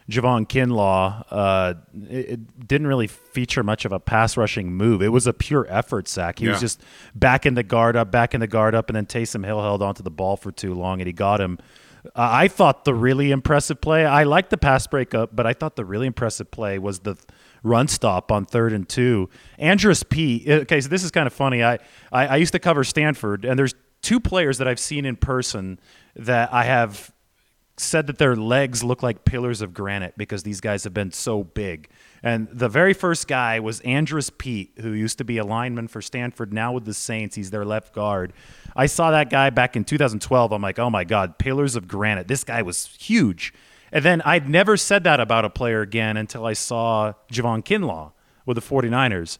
Javon 0.09 0.47
Kinlaw, 0.47 1.25
uh, 1.29 1.73
it, 2.09 2.29
it, 2.29 2.67
didn't 2.67 2.87
really 2.87 3.07
feature 3.07 3.63
much 3.63 3.85
of 3.85 3.91
a 3.91 3.99
pass 3.99 4.35
rushing 4.35 4.73
move. 4.73 5.01
It 5.01 5.09
was 5.09 5.27
a 5.27 5.33
pure 5.33 5.65
effort 5.69 6.07
sack. 6.07 6.39
He 6.39 6.45
yeah. 6.45 6.51
was 6.51 6.59
just 6.59 6.81
backing 7.15 7.53
the 7.53 7.63
guard 7.63 7.95
up, 7.95 8.11
backing 8.11 8.39
the 8.39 8.47
guard 8.47 8.75
up, 8.75 8.89
and 8.89 8.95
then 8.95 9.05
Taysom 9.05 9.45
Hill 9.45 9.61
held 9.61 9.81
onto 9.81 10.03
the 10.03 10.11
ball 10.11 10.35
for 10.35 10.51
too 10.51 10.73
long, 10.73 10.99
and 10.99 11.07
he 11.07 11.13
got 11.13 11.39
him 11.39 11.57
uh, 12.07 12.09
I 12.15 12.47
thought 12.47 12.85
the 12.85 12.93
really 12.93 13.31
impressive 13.31 13.79
play. 13.79 14.05
I 14.05 14.23
liked 14.23 14.49
the 14.49 14.57
pass 14.57 14.85
breakup, 14.87 15.35
but 15.35 15.47
I 15.47 15.53
thought 15.53 15.75
the 15.75 15.85
really 15.85 16.07
impressive 16.07 16.51
play 16.51 16.77
was 16.77 16.99
the 16.99 17.15
run 17.63 17.87
stop 17.87 18.31
on 18.31 18.45
third 18.45 18.73
and 18.73 18.87
two. 18.87 19.29
Andrus 19.57 20.03
Peat. 20.03 20.47
Uh, 20.47 20.53
okay, 20.61 20.81
so 20.81 20.89
this 20.89 21.03
is 21.03 21.11
kind 21.11 21.27
of 21.27 21.33
funny. 21.33 21.63
I, 21.63 21.79
I, 22.11 22.27
I 22.27 22.35
used 22.37 22.51
to 22.53 22.59
cover 22.59 22.83
Stanford, 22.83 23.45
and 23.45 23.57
there's 23.57 23.73
two 24.01 24.19
players 24.19 24.57
that 24.57 24.67
I've 24.67 24.79
seen 24.79 25.05
in 25.05 25.15
person 25.15 25.79
that 26.15 26.53
I 26.53 26.65
have 26.65 27.12
said 27.77 28.05
that 28.07 28.19
their 28.19 28.36
legs 28.36 28.83
look 28.83 29.01
like 29.01 29.25
pillars 29.25 29.62
of 29.62 29.73
granite 29.73 30.13
because 30.15 30.43
these 30.43 30.62
guys 30.62 30.83
have 30.83 30.93
been 30.93 31.12
so 31.12 31.43
big. 31.43 31.89
And 32.21 32.47
the 32.51 32.69
very 32.69 32.93
first 32.93 33.27
guy 33.27 33.59
was 33.59 33.79
Andrus 33.81 34.29
Peat, 34.29 34.73
who 34.79 34.91
used 34.91 35.17
to 35.17 35.23
be 35.23 35.39
a 35.39 35.43
lineman 35.43 35.88
for 35.88 36.01
Stanford, 36.01 36.53
now 36.53 36.71
with 36.71 36.86
the 36.86 36.93
Saints. 36.93 37.36
He's 37.36 37.49
their 37.49 37.65
left 37.65 37.93
guard. 37.93 38.31
I 38.75 38.86
saw 38.86 39.12
that 39.12 39.29
guy 39.29 39.49
back 39.49 39.75
in 39.75 39.83
2012. 39.86 40.51
I'm 40.51 40.62
like, 40.62 40.77
oh 40.77 40.89
my 40.89 41.03
God, 41.03 41.39
pillars 41.39 41.75
of 41.75 41.88
granite. 41.88 42.27
This 42.27 42.43
guy 42.43 42.62
was 42.62 42.86
huge. 42.99 43.53
And 43.91 44.05
then 44.05 44.21
I'd 44.23 44.47
never 44.47 44.77
said 44.77 45.03
that 45.05 45.19
about 45.19 45.45
a 45.45 45.49
player 45.49 45.81
again 45.81 46.15
until 46.15 46.45
I 46.45 46.53
saw 46.53 47.13
Javon 47.31 47.63
Kinlaw 47.63 48.12
with 48.45 48.55
the 48.55 48.62
49ers. 48.62 49.38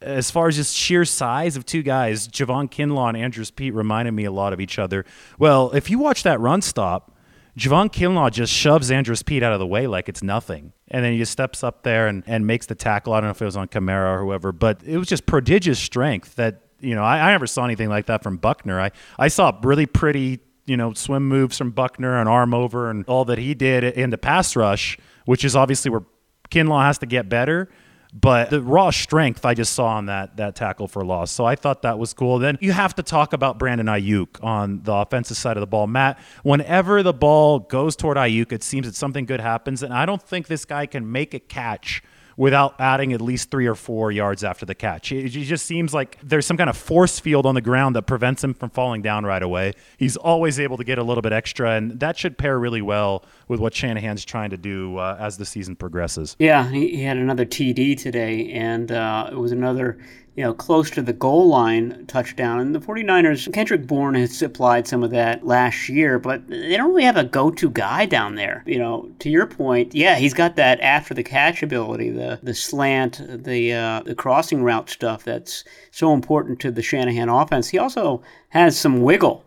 As 0.00 0.30
far 0.30 0.48
as 0.48 0.56
just 0.56 0.76
sheer 0.76 1.04
size 1.04 1.56
of 1.56 1.66
two 1.66 1.82
guys, 1.82 2.28
Javon 2.28 2.70
Kinlaw 2.70 3.08
and 3.08 3.16
Andrus 3.16 3.50
Peat 3.50 3.74
reminded 3.74 4.12
me 4.12 4.24
a 4.24 4.30
lot 4.30 4.52
of 4.52 4.60
each 4.60 4.78
other. 4.78 5.04
Well, 5.38 5.70
if 5.72 5.90
you 5.90 5.98
watch 5.98 6.22
that 6.22 6.38
run 6.38 6.62
stop, 6.62 7.17
Javon 7.58 7.92
Kinlaw 7.92 8.30
just 8.30 8.52
shoves 8.52 8.90
Andrus 8.90 9.22
Peat 9.22 9.42
out 9.42 9.52
of 9.52 9.58
the 9.58 9.66
way 9.66 9.86
like 9.86 10.08
it's 10.08 10.22
nothing. 10.22 10.72
And 10.88 11.04
then 11.04 11.12
he 11.12 11.18
just 11.18 11.32
steps 11.32 11.64
up 11.64 11.82
there 11.82 12.06
and, 12.06 12.22
and 12.26 12.46
makes 12.46 12.66
the 12.66 12.74
tackle. 12.74 13.12
I 13.12 13.20
don't 13.20 13.26
know 13.26 13.32
if 13.32 13.42
it 13.42 13.46
was 13.46 13.56
on 13.56 13.68
Kamara 13.68 14.16
or 14.16 14.20
whoever, 14.20 14.52
but 14.52 14.82
it 14.84 14.96
was 14.96 15.08
just 15.08 15.26
prodigious 15.26 15.78
strength 15.78 16.36
that, 16.36 16.62
you 16.80 16.94
know, 16.94 17.02
I, 17.02 17.28
I 17.28 17.32
never 17.32 17.48
saw 17.48 17.64
anything 17.64 17.88
like 17.88 18.06
that 18.06 18.22
from 18.22 18.36
Buckner. 18.36 18.80
I, 18.80 18.92
I 19.18 19.28
saw 19.28 19.58
really 19.62 19.86
pretty 19.86 20.40
you 20.68 20.76
know, 20.76 20.92
swim 20.92 21.26
moves 21.26 21.56
from 21.56 21.70
Buckner 21.70 22.20
and 22.20 22.28
arm 22.28 22.52
over 22.52 22.90
and 22.90 23.04
all 23.06 23.24
that 23.24 23.38
he 23.38 23.54
did 23.54 23.84
in 23.84 24.10
the 24.10 24.18
pass 24.18 24.54
rush, 24.54 24.98
which 25.24 25.44
is 25.44 25.56
obviously 25.56 25.90
where 25.90 26.02
Kinlaw 26.50 26.82
has 26.82 26.98
to 26.98 27.06
get 27.06 27.28
better. 27.28 27.70
But 28.12 28.50
the 28.50 28.62
raw 28.62 28.90
strength 28.90 29.44
I 29.44 29.54
just 29.54 29.74
saw 29.74 29.88
on 29.88 30.06
that 30.06 30.36
that 30.38 30.56
tackle 30.56 30.88
for 30.88 31.04
loss. 31.04 31.30
So 31.30 31.44
I 31.44 31.56
thought 31.56 31.82
that 31.82 31.98
was 31.98 32.14
cool. 32.14 32.38
Then 32.38 32.56
you 32.60 32.72
have 32.72 32.94
to 32.94 33.02
talk 33.02 33.32
about 33.32 33.58
Brandon 33.58 33.86
Aiyuk 33.86 34.42
on 34.42 34.82
the 34.82 34.94
offensive 34.94 35.36
side 35.36 35.56
of 35.56 35.60
the 35.60 35.66
ball. 35.66 35.86
Matt, 35.86 36.18
whenever 36.42 37.02
the 37.02 37.12
ball 37.12 37.58
goes 37.58 37.96
toward 37.96 38.16
Aiyuk, 38.16 38.52
it 38.52 38.62
seems 38.62 38.86
that 38.86 38.94
something 38.94 39.26
good 39.26 39.40
happens. 39.40 39.82
And 39.82 39.92
I 39.92 40.06
don't 40.06 40.22
think 40.22 40.46
this 40.46 40.64
guy 40.64 40.86
can 40.86 41.10
make 41.10 41.34
a 41.34 41.40
catch 41.40 42.02
without 42.38 42.76
adding 42.78 43.12
at 43.12 43.20
least 43.20 43.50
three 43.50 43.66
or 43.66 43.74
four 43.74 44.12
yards 44.12 44.44
after 44.44 44.64
the 44.64 44.74
catch. 44.74 45.10
It, 45.10 45.28
just 45.30 45.66
seems 45.66 45.92
like 45.92 46.16
there's 46.22 46.46
some 46.46 46.56
kind 46.56 46.70
of 46.70 46.76
force 46.76 47.18
field 47.18 47.44
on 47.46 47.56
the 47.56 47.60
ground 47.60 47.96
that 47.96 48.02
prevents 48.02 48.44
him 48.44 48.54
from 48.54 48.70
falling 48.70 49.02
down 49.02 49.26
right 49.26 49.42
away. 49.42 49.72
He's 49.96 50.16
always 50.16 50.60
able 50.60 50.76
to 50.76 50.84
get 50.84 50.98
a 50.98 51.02
little 51.02 51.20
bit 51.20 51.32
extra, 51.32 51.72
and 51.72 51.98
that 51.98 52.16
should 52.16 52.38
pair 52.38 52.56
really 52.56 52.80
well 52.80 53.24
with 53.48 53.58
what 53.58 53.74
Shanahan's 53.74 54.24
trying 54.24 54.50
to 54.50 54.56
do 54.56 54.98
uh, 54.98 55.16
as 55.18 55.36
the 55.36 55.44
season 55.44 55.74
progresses. 55.74 56.36
Yeah, 56.38 56.70
he, 56.70 56.96
he, 56.96 57.02
had 57.02 57.16
another 57.16 57.44
TD 57.44 58.00
today, 58.00 58.52
and 58.52 58.92
uh, 58.92 59.30
it 59.32 59.36
was 59.36 59.50
another 59.50 59.98
you 60.38 60.44
know, 60.44 60.54
close 60.54 60.88
to 60.88 61.02
the 61.02 61.12
goal 61.12 61.48
line 61.48 62.04
touchdown. 62.06 62.60
And 62.60 62.72
the 62.72 62.78
49ers, 62.78 63.52
Kendrick 63.52 63.88
Bourne 63.88 64.14
has 64.14 64.38
supplied 64.38 64.86
some 64.86 65.02
of 65.02 65.10
that 65.10 65.44
last 65.44 65.88
year, 65.88 66.20
but 66.20 66.46
they 66.46 66.76
don't 66.76 66.90
really 66.90 67.02
have 67.02 67.16
a 67.16 67.24
go 67.24 67.50
to 67.50 67.68
guy 67.68 68.06
down 68.06 68.36
there. 68.36 68.62
You 68.64 68.78
know, 68.78 69.10
to 69.18 69.30
your 69.30 69.46
point, 69.48 69.96
yeah, 69.96 70.14
he's 70.14 70.34
got 70.34 70.54
that 70.54 70.80
after 70.80 71.12
the 71.12 71.24
catch 71.24 71.64
ability, 71.64 72.10
the, 72.10 72.38
the 72.40 72.54
slant, 72.54 73.20
the, 73.26 73.72
uh, 73.72 74.02
the 74.04 74.14
crossing 74.14 74.62
route 74.62 74.88
stuff 74.88 75.24
that's 75.24 75.64
so 75.90 76.12
important 76.12 76.60
to 76.60 76.70
the 76.70 76.82
Shanahan 76.82 77.28
offense. 77.28 77.66
He 77.70 77.78
also 77.78 78.22
has 78.50 78.78
some 78.78 79.02
wiggle. 79.02 79.44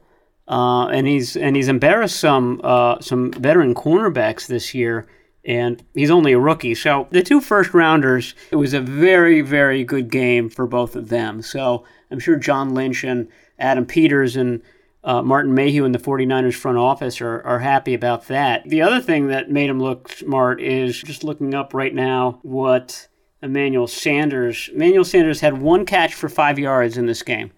Uh, 0.49 0.87
and 0.87 1.07
he's 1.07 1.37
and 1.37 1.55
he's 1.55 1.69
embarrassed 1.69 2.19
some 2.19 2.59
uh, 2.65 2.99
some 2.99 3.31
veteran 3.31 3.73
cornerbacks 3.73 4.47
this 4.47 4.73
year 4.73 5.07
and 5.43 5.83
he's 5.93 6.11
only 6.11 6.33
a 6.33 6.39
rookie. 6.39 6.75
So 6.75 7.07
the 7.11 7.23
two 7.23 7.41
first 7.41 7.73
rounders, 7.73 8.35
it 8.51 8.57
was 8.57 8.73
a 8.73 8.81
very, 8.81 9.41
very 9.41 9.83
good 9.83 10.09
game 10.09 10.49
for 10.49 10.67
both 10.67 10.95
of 10.95 11.09
them. 11.09 11.41
So 11.41 11.85
I'm 12.09 12.19
sure 12.19 12.35
John 12.35 12.73
Lynch 12.73 13.03
and 13.03 13.27
Adam 13.57 13.85
Peters 13.85 14.35
and 14.35 14.61
uh, 15.03 15.21
Martin 15.21 15.53
Mayhew 15.53 15.83
in 15.85 15.93
the 15.93 15.99
49ers 15.99 16.53
front 16.53 16.77
office 16.77 17.21
are, 17.21 17.41
are 17.41 17.59
happy 17.59 17.93
about 17.93 18.27
that. 18.27 18.63
The 18.65 18.83
other 18.83 19.01
thing 19.01 19.27
that 19.27 19.49
made 19.49 19.69
him 19.69 19.79
look 19.79 20.09
smart 20.09 20.61
is 20.61 21.01
just 21.01 21.23
looking 21.23 21.55
up 21.55 21.73
right 21.73 21.93
now 21.93 22.39
what 22.43 23.07
Emmanuel 23.41 23.87
Sanders. 23.87 24.69
Emmanuel 24.73 25.03
Sanders 25.03 25.41
had 25.41 25.59
one 25.59 25.85
catch 25.85 26.13
for 26.13 26.29
five 26.29 26.59
yards 26.59 26.97
in 26.97 27.07
this 27.07 27.23
game. 27.23 27.51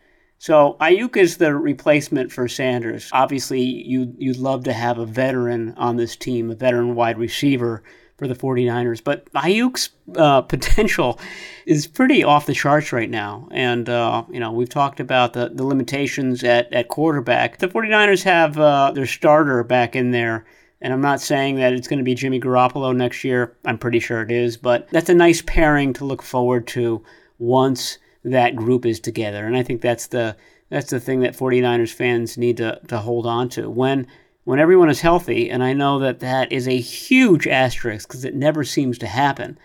So 0.43 0.75
Aiyuk 0.81 1.15
is 1.15 1.37
the 1.37 1.55
replacement 1.55 2.29
for 2.29 2.49
Sanders. 2.49 3.09
Obviously, 3.13 3.61
you 3.61 4.13
you'd 4.17 4.35
love 4.35 4.65
to 4.65 4.73
have 4.73 4.97
a 4.97 5.05
veteran 5.05 5.73
on 5.77 5.95
this 5.95 6.17
team, 6.17 6.51
a 6.51 6.55
veteran 6.55 6.95
wide 6.95 7.17
receiver 7.17 7.81
for 8.17 8.27
the 8.27 8.35
49ers. 8.35 9.01
But 9.01 9.31
Aiyuk's 9.31 9.91
uh, 10.17 10.41
potential 10.53 11.17
is 11.65 11.87
pretty 11.87 12.25
off 12.25 12.45
the 12.45 12.53
charts 12.53 12.91
right 12.91 13.09
now. 13.09 13.47
And, 13.51 13.87
uh, 13.87 14.25
you 14.29 14.41
know, 14.41 14.51
we've 14.51 14.67
talked 14.67 14.99
about 14.99 15.31
the, 15.31 15.47
the 15.47 15.63
limitations 15.63 16.43
at, 16.43 16.73
at 16.73 16.89
quarterback. 16.89 17.59
The 17.59 17.69
49ers 17.69 18.23
have 18.23 18.59
uh, 18.59 18.91
their 18.91 19.05
starter 19.05 19.63
back 19.63 19.95
in 19.95 20.11
there. 20.11 20.45
And 20.81 20.91
I'm 20.91 20.99
not 20.99 21.21
saying 21.21 21.55
that 21.55 21.71
it's 21.71 21.87
going 21.87 21.99
to 21.99 22.03
be 22.03 22.15
Jimmy 22.15 22.41
Garoppolo 22.41 22.93
next 22.93 23.23
year. 23.23 23.55
I'm 23.63 23.77
pretty 23.77 24.01
sure 24.01 24.21
it 24.21 24.29
is. 24.29 24.57
But 24.57 24.89
that's 24.89 25.07
a 25.07 25.13
nice 25.13 25.41
pairing 25.41 25.93
to 25.93 26.03
look 26.03 26.21
forward 26.21 26.67
to 26.67 27.01
once 27.39 27.97
that 28.23 28.55
group 28.55 28.85
is 28.85 28.99
together. 28.99 29.45
And 29.45 29.55
I 29.55 29.63
think 29.63 29.81
that's 29.81 30.07
the 30.07 30.35
that's 30.69 30.89
the 30.89 30.99
thing 30.99 31.19
that 31.19 31.37
49ers 31.37 31.93
fans 31.93 32.37
need 32.37 32.57
to, 32.57 32.79
to 32.87 32.97
hold 32.97 33.27
on 33.27 33.49
to. 33.49 33.69
When 33.69 34.07
when 34.45 34.59
everyone 34.59 34.89
is 34.89 35.01
healthy, 35.01 35.49
and 35.49 35.63
I 35.63 35.73
know 35.73 35.99
that 35.99 36.19
that 36.19 36.51
is 36.51 36.67
a 36.67 36.77
huge 36.77 37.47
asterisk 37.47 38.09
because 38.09 38.25
it 38.25 38.35
never 38.35 38.63
seems 38.63 38.97
to 38.99 39.07
happen. 39.07 39.57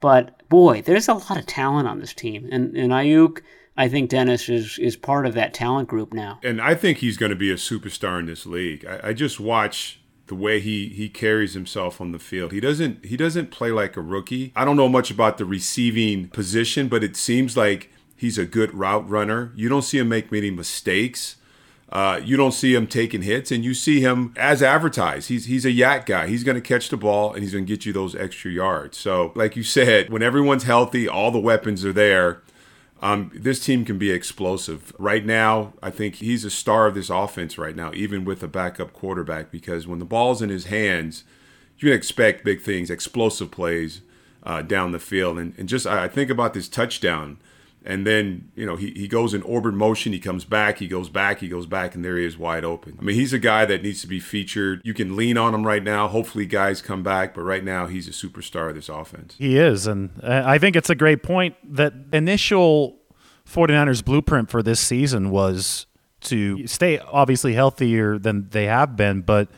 But 0.00 0.48
boy, 0.48 0.82
there's 0.82 1.08
a 1.08 1.14
lot 1.14 1.36
of 1.36 1.46
talent 1.46 1.88
on 1.88 2.00
this 2.00 2.14
team. 2.14 2.48
And 2.50 2.76
and 2.76 2.92
Aiyuk, 2.92 3.40
I 3.76 3.88
think 3.88 4.10
Dennis 4.10 4.48
is 4.48 4.78
is 4.78 4.96
part 4.96 5.26
of 5.26 5.34
that 5.34 5.54
talent 5.54 5.88
group 5.88 6.12
now. 6.12 6.38
And 6.42 6.60
I 6.60 6.74
think 6.74 6.98
he's 6.98 7.16
going 7.16 7.30
to 7.30 7.36
be 7.36 7.50
a 7.50 7.56
superstar 7.56 8.18
in 8.20 8.26
this 8.26 8.46
league. 8.46 8.86
I, 8.86 9.08
I 9.08 9.12
just 9.12 9.40
watch 9.40 10.00
the 10.26 10.34
way 10.34 10.60
he 10.60 10.88
he 10.88 11.08
carries 11.08 11.54
himself 11.54 12.00
on 12.00 12.12
the 12.12 12.18
field. 12.18 12.52
He 12.52 12.60
doesn't 12.60 13.04
he 13.04 13.16
doesn't 13.16 13.50
play 13.50 13.70
like 13.70 13.96
a 13.96 14.00
rookie. 14.00 14.52
I 14.56 14.64
don't 14.64 14.76
know 14.76 14.88
much 14.88 15.10
about 15.10 15.38
the 15.38 15.44
receiving 15.44 16.28
position, 16.28 16.88
but 16.88 17.04
it 17.04 17.16
seems 17.16 17.56
like 17.56 17.90
He's 18.22 18.38
a 18.38 18.46
good 18.46 18.72
route 18.72 19.10
runner. 19.10 19.50
You 19.56 19.68
don't 19.68 19.82
see 19.82 19.98
him 19.98 20.08
make 20.08 20.30
many 20.30 20.48
mistakes. 20.48 21.34
Uh, 21.88 22.20
you 22.22 22.36
don't 22.36 22.52
see 22.52 22.72
him 22.72 22.86
taking 22.86 23.22
hits, 23.22 23.50
and 23.50 23.64
you 23.64 23.74
see 23.74 24.00
him 24.00 24.32
as 24.36 24.62
advertised. 24.62 25.28
He's 25.28 25.46
he's 25.46 25.64
a 25.64 25.72
YAC 25.72 26.06
guy. 26.06 26.28
He's 26.28 26.44
going 26.44 26.54
to 26.54 26.60
catch 26.60 26.88
the 26.88 26.96
ball 26.96 27.32
and 27.32 27.42
he's 27.42 27.52
going 27.52 27.66
to 27.66 27.68
get 27.68 27.84
you 27.84 27.92
those 27.92 28.14
extra 28.14 28.52
yards. 28.52 28.96
So, 28.96 29.32
like 29.34 29.56
you 29.56 29.64
said, 29.64 30.08
when 30.08 30.22
everyone's 30.22 30.62
healthy, 30.62 31.08
all 31.08 31.32
the 31.32 31.40
weapons 31.40 31.84
are 31.84 31.92
there. 31.92 32.42
Um, 33.02 33.32
this 33.34 33.58
team 33.58 33.84
can 33.84 33.98
be 33.98 34.12
explosive. 34.12 34.92
Right 35.00 35.26
now, 35.26 35.72
I 35.82 35.90
think 35.90 36.14
he's 36.14 36.44
a 36.44 36.50
star 36.50 36.86
of 36.86 36.94
this 36.94 37.10
offense 37.10 37.58
right 37.58 37.74
now, 37.74 37.90
even 37.92 38.24
with 38.24 38.40
a 38.44 38.48
backup 38.48 38.92
quarterback, 38.92 39.50
because 39.50 39.88
when 39.88 39.98
the 39.98 40.04
ball's 40.04 40.42
in 40.42 40.48
his 40.48 40.66
hands, 40.66 41.24
you 41.76 41.88
can 41.88 41.96
expect 41.96 42.44
big 42.44 42.60
things, 42.60 42.88
explosive 42.88 43.50
plays 43.50 44.02
uh, 44.44 44.62
down 44.62 44.92
the 44.92 45.00
field. 45.00 45.40
And, 45.40 45.54
and 45.58 45.68
just 45.68 45.88
I 45.88 46.06
think 46.06 46.30
about 46.30 46.54
this 46.54 46.68
touchdown 46.68 47.38
and 47.84 48.06
then 48.06 48.50
you 48.54 48.66
know 48.66 48.76
he, 48.76 48.90
he 48.92 49.08
goes 49.08 49.34
in 49.34 49.42
orbit 49.42 49.74
motion 49.74 50.12
he 50.12 50.18
comes 50.18 50.44
back 50.44 50.78
he 50.78 50.88
goes 50.88 51.08
back 51.08 51.40
he 51.40 51.48
goes 51.48 51.66
back 51.66 51.94
and 51.94 52.04
there 52.04 52.16
he 52.16 52.24
is 52.24 52.38
wide 52.38 52.64
open. 52.64 52.96
I 52.98 53.02
mean 53.02 53.16
he's 53.16 53.32
a 53.32 53.38
guy 53.38 53.64
that 53.64 53.82
needs 53.82 54.00
to 54.02 54.06
be 54.06 54.20
featured. 54.20 54.80
You 54.84 54.94
can 54.94 55.16
lean 55.16 55.36
on 55.36 55.54
him 55.54 55.66
right 55.66 55.82
now. 55.82 56.08
Hopefully 56.08 56.46
guys 56.46 56.82
come 56.82 57.02
back 57.02 57.34
but 57.34 57.42
right 57.42 57.64
now 57.64 57.86
he's 57.86 58.08
a 58.08 58.12
superstar 58.12 58.70
of 58.70 58.74
this 58.74 58.88
offense. 58.88 59.34
He 59.38 59.58
is 59.58 59.86
and 59.86 60.10
i 60.22 60.58
think 60.58 60.76
it's 60.76 60.90
a 60.90 60.94
great 60.94 61.22
point 61.22 61.54
that 61.64 61.92
initial 62.12 62.98
49ers 63.48 64.04
blueprint 64.04 64.50
for 64.50 64.62
this 64.62 64.80
season 64.80 65.30
was 65.30 65.86
to 66.20 66.66
stay 66.66 66.98
obviously 66.98 67.54
healthier 67.54 68.18
than 68.18 68.48
they 68.50 68.64
have 68.64 68.96
been 68.96 69.20
but 69.22 69.48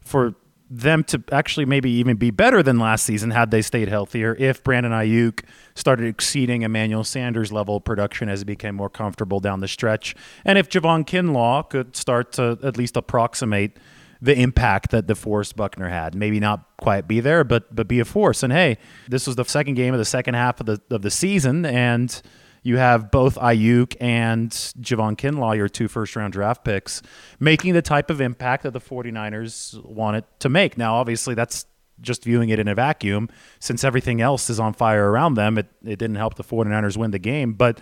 for 0.00 0.34
them 0.70 1.02
to 1.04 1.22
actually 1.32 1.64
maybe 1.64 1.90
even 1.90 2.16
be 2.16 2.30
better 2.30 2.62
than 2.62 2.78
last 2.78 3.04
season 3.04 3.30
had 3.30 3.50
they 3.50 3.62
stayed 3.62 3.88
healthier 3.88 4.36
if 4.38 4.62
Brandon 4.62 4.92
Aiyuk 4.92 5.44
started 5.74 6.06
exceeding 6.06 6.62
Emmanuel 6.62 7.04
Sanders 7.04 7.50
level 7.50 7.80
production 7.80 8.28
as 8.28 8.40
he 8.40 8.44
became 8.44 8.74
more 8.74 8.90
comfortable 8.90 9.40
down 9.40 9.60
the 9.60 9.68
stretch. 9.68 10.14
And 10.44 10.58
if 10.58 10.68
Javon 10.68 11.06
Kinlaw 11.06 11.68
could 11.70 11.96
start 11.96 12.32
to 12.32 12.58
at 12.62 12.76
least 12.76 12.96
approximate 12.96 13.78
the 14.20 14.38
impact 14.38 14.90
that 14.90 15.06
the 15.06 15.14
DeForest 15.14 15.54
Buckner 15.54 15.88
had. 15.88 16.14
Maybe 16.14 16.40
not 16.40 16.68
quite 16.76 17.06
be 17.06 17.20
there, 17.20 17.44
but 17.44 17.74
but 17.74 17.86
be 17.86 18.00
a 18.00 18.04
force. 18.04 18.42
And 18.42 18.52
hey, 18.52 18.78
this 19.08 19.26
was 19.26 19.36
the 19.36 19.44
second 19.44 19.74
game 19.74 19.94
of 19.94 19.98
the 19.98 20.04
second 20.04 20.34
half 20.34 20.60
of 20.60 20.66
the 20.66 20.80
of 20.90 21.02
the 21.02 21.10
season 21.10 21.64
and 21.64 22.20
you 22.62 22.76
have 22.76 23.10
both 23.10 23.36
Aiyuk 23.36 23.96
and 24.00 24.50
Javon 24.50 25.16
Kinlaw, 25.16 25.56
your 25.56 25.68
two 25.68 25.88
first 25.88 26.16
round 26.16 26.32
draft 26.32 26.64
picks, 26.64 27.02
making 27.40 27.74
the 27.74 27.82
type 27.82 28.10
of 28.10 28.20
impact 28.20 28.62
that 28.64 28.72
the 28.72 28.80
49ers 28.80 29.82
wanted 29.84 30.24
to 30.40 30.48
make. 30.48 30.76
Now, 30.76 30.96
obviously, 30.96 31.34
that's 31.34 31.66
just 32.00 32.24
viewing 32.24 32.48
it 32.48 32.58
in 32.58 32.68
a 32.68 32.74
vacuum. 32.74 33.28
Since 33.58 33.84
everything 33.84 34.20
else 34.20 34.50
is 34.50 34.60
on 34.60 34.72
fire 34.72 35.10
around 35.10 35.34
them, 35.34 35.58
it, 35.58 35.66
it 35.82 35.98
didn't 35.98 36.16
help 36.16 36.34
the 36.34 36.44
49ers 36.44 36.96
win 36.96 37.10
the 37.10 37.18
game. 37.18 37.54
But 37.54 37.80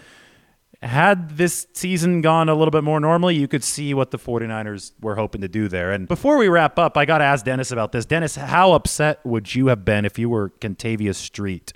had 0.83 1.37
this 1.37 1.67
season 1.73 2.21
gone 2.21 2.49
a 2.49 2.55
little 2.55 2.71
bit 2.71 2.85
more 2.85 3.01
normally, 3.01 3.35
you 3.35 3.49
could 3.49 3.65
see 3.65 3.95
what 3.95 4.11
the 4.11 4.19
49ers 4.19 4.93
were 5.01 5.17
hoping 5.17 5.41
to 5.41 5.49
do 5.49 5.69
there. 5.69 5.93
And 5.93 6.07
before 6.07 6.37
we 6.37 6.49
wrap 6.49 6.79
up, 6.79 6.97
I 6.97 7.05
got 7.05 7.19
to 7.19 7.25
ask 7.25 7.45
Dennis 7.45 7.71
about 7.73 7.93
this. 7.93 8.05
Dennis, 8.05 8.37
how 8.37 8.73
upset 8.73 9.25
would 9.25 9.55
you 9.55 9.69
have 9.69 9.85
been 9.85 10.05
if 10.05 10.19
you 10.19 10.29
were 10.29 10.51
Kentavius 10.51 11.17
Street 11.17 11.73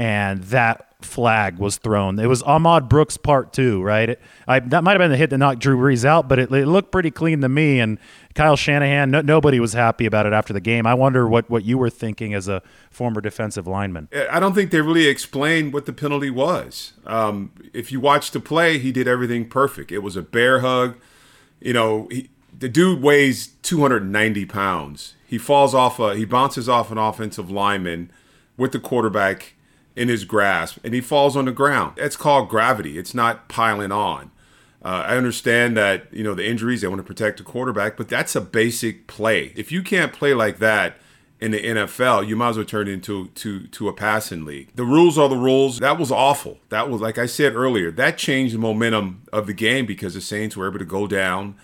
and 0.00 0.44
that 0.44 0.86
flag 1.04 1.58
was 1.58 1.76
thrown. 1.76 2.18
It 2.18 2.26
was 2.26 2.42
Ahmad 2.44 2.88
Brooks 2.88 3.18
part 3.18 3.52
two, 3.52 3.82
right? 3.82 4.08
It, 4.08 4.20
I, 4.48 4.60
that 4.60 4.82
might 4.82 4.92
have 4.92 4.98
been 4.98 5.10
the 5.10 5.16
hit 5.18 5.28
that 5.28 5.36
knocked 5.36 5.60
Drew 5.60 5.76
Brees 5.76 6.06
out, 6.06 6.26
but 6.26 6.38
it, 6.38 6.50
it 6.50 6.64
looked 6.64 6.90
pretty 6.90 7.10
clean 7.10 7.42
to 7.42 7.50
me. 7.50 7.80
And 7.80 7.98
Kyle 8.34 8.56
Shanahan, 8.56 9.10
no, 9.10 9.20
nobody 9.20 9.60
was 9.60 9.74
happy 9.74 10.06
about 10.06 10.24
it 10.24 10.32
after 10.32 10.54
the 10.54 10.60
game. 10.60 10.86
I 10.86 10.94
wonder 10.94 11.28
what, 11.28 11.50
what 11.50 11.64
you 11.64 11.76
were 11.76 11.90
thinking 11.90 12.32
as 12.32 12.48
a 12.48 12.62
former 12.90 13.20
defensive 13.20 13.66
lineman. 13.66 14.08
I 14.30 14.40
don't 14.40 14.54
think 14.54 14.70
they 14.70 14.80
really 14.80 15.06
explained 15.06 15.74
what 15.74 15.84
the 15.84 15.92
penalty 15.92 16.30
was. 16.30 16.94
Um, 17.04 17.52
if 17.74 17.92
you 17.92 18.00
watch 18.00 18.30
the 18.30 18.40
play, 18.40 18.78
he 18.78 18.92
did 18.92 19.06
everything 19.06 19.50
perfect. 19.50 19.92
It 19.92 19.98
was 19.98 20.16
a 20.16 20.22
bear 20.22 20.60
hug. 20.60 20.96
You 21.60 21.74
know, 21.74 22.08
he, 22.10 22.30
the 22.58 22.70
dude 22.70 23.02
weighs 23.02 23.48
290 23.48 24.46
pounds. 24.46 25.14
He 25.26 25.36
falls 25.36 25.74
off 25.74 25.98
a, 25.98 26.16
he 26.16 26.24
bounces 26.24 26.70
off 26.70 26.90
an 26.90 26.96
offensive 26.96 27.50
lineman 27.50 28.10
with 28.56 28.72
the 28.72 28.80
quarterback 28.80 29.56
in 30.00 30.08
his 30.08 30.24
grasp 30.24 30.78
and 30.82 30.94
he 30.94 31.00
falls 31.02 31.36
on 31.36 31.44
the 31.44 31.52
ground. 31.52 31.92
It's 31.98 32.16
called 32.16 32.48
gravity. 32.48 32.96
It's 32.96 33.12
not 33.12 33.48
piling 33.48 33.92
on. 33.92 34.30
Uh, 34.82 35.04
I 35.06 35.18
understand 35.18 35.76
that 35.76 36.10
you 36.10 36.24
know 36.24 36.32
the 36.32 36.48
injuries 36.48 36.80
they 36.80 36.88
want 36.88 37.00
to 37.00 37.06
protect 37.06 37.36
the 37.36 37.44
quarterback, 37.44 37.98
but 37.98 38.08
that's 38.08 38.34
a 38.34 38.40
basic 38.40 39.06
play. 39.06 39.52
If 39.56 39.70
you 39.70 39.82
can't 39.82 40.10
play 40.10 40.32
like 40.32 40.58
that 40.58 40.96
in 41.38 41.50
the 41.50 41.62
NFL, 41.62 42.26
you 42.26 42.34
might 42.34 42.48
as 42.48 42.56
well 42.56 42.64
turn 42.64 42.88
it 42.88 42.92
into 42.92 43.28
to 43.28 43.66
to 43.66 43.88
a 43.88 43.92
passing 43.92 44.46
league. 44.46 44.70
The 44.74 44.86
rules 44.86 45.18
are 45.18 45.28
the 45.28 45.36
rules. 45.36 45.80
That 45.80 45.98
was 45.98 46.10
awful. 46.10 46.60
That 46.70 46.88
was 46.88 47.02
like 47.02 47.18
I 47.18 47.26
said 47.26 47.54
earlier. 47.54 47.90
That 47.90 48.16
changed 48.16 48.54
the 48.54 48.58
momentum 48.58 49.24
of 49.34 49.46
the 49.46 49.52
game 49.52 49.84
because 49.84 50.14
the 50.14 50.22
Saints 50.22 50.56
were 50.56 50.66
able 50.66 50.78
to 50.78 50.86
go 50.86 51.06
down 51.06 51.56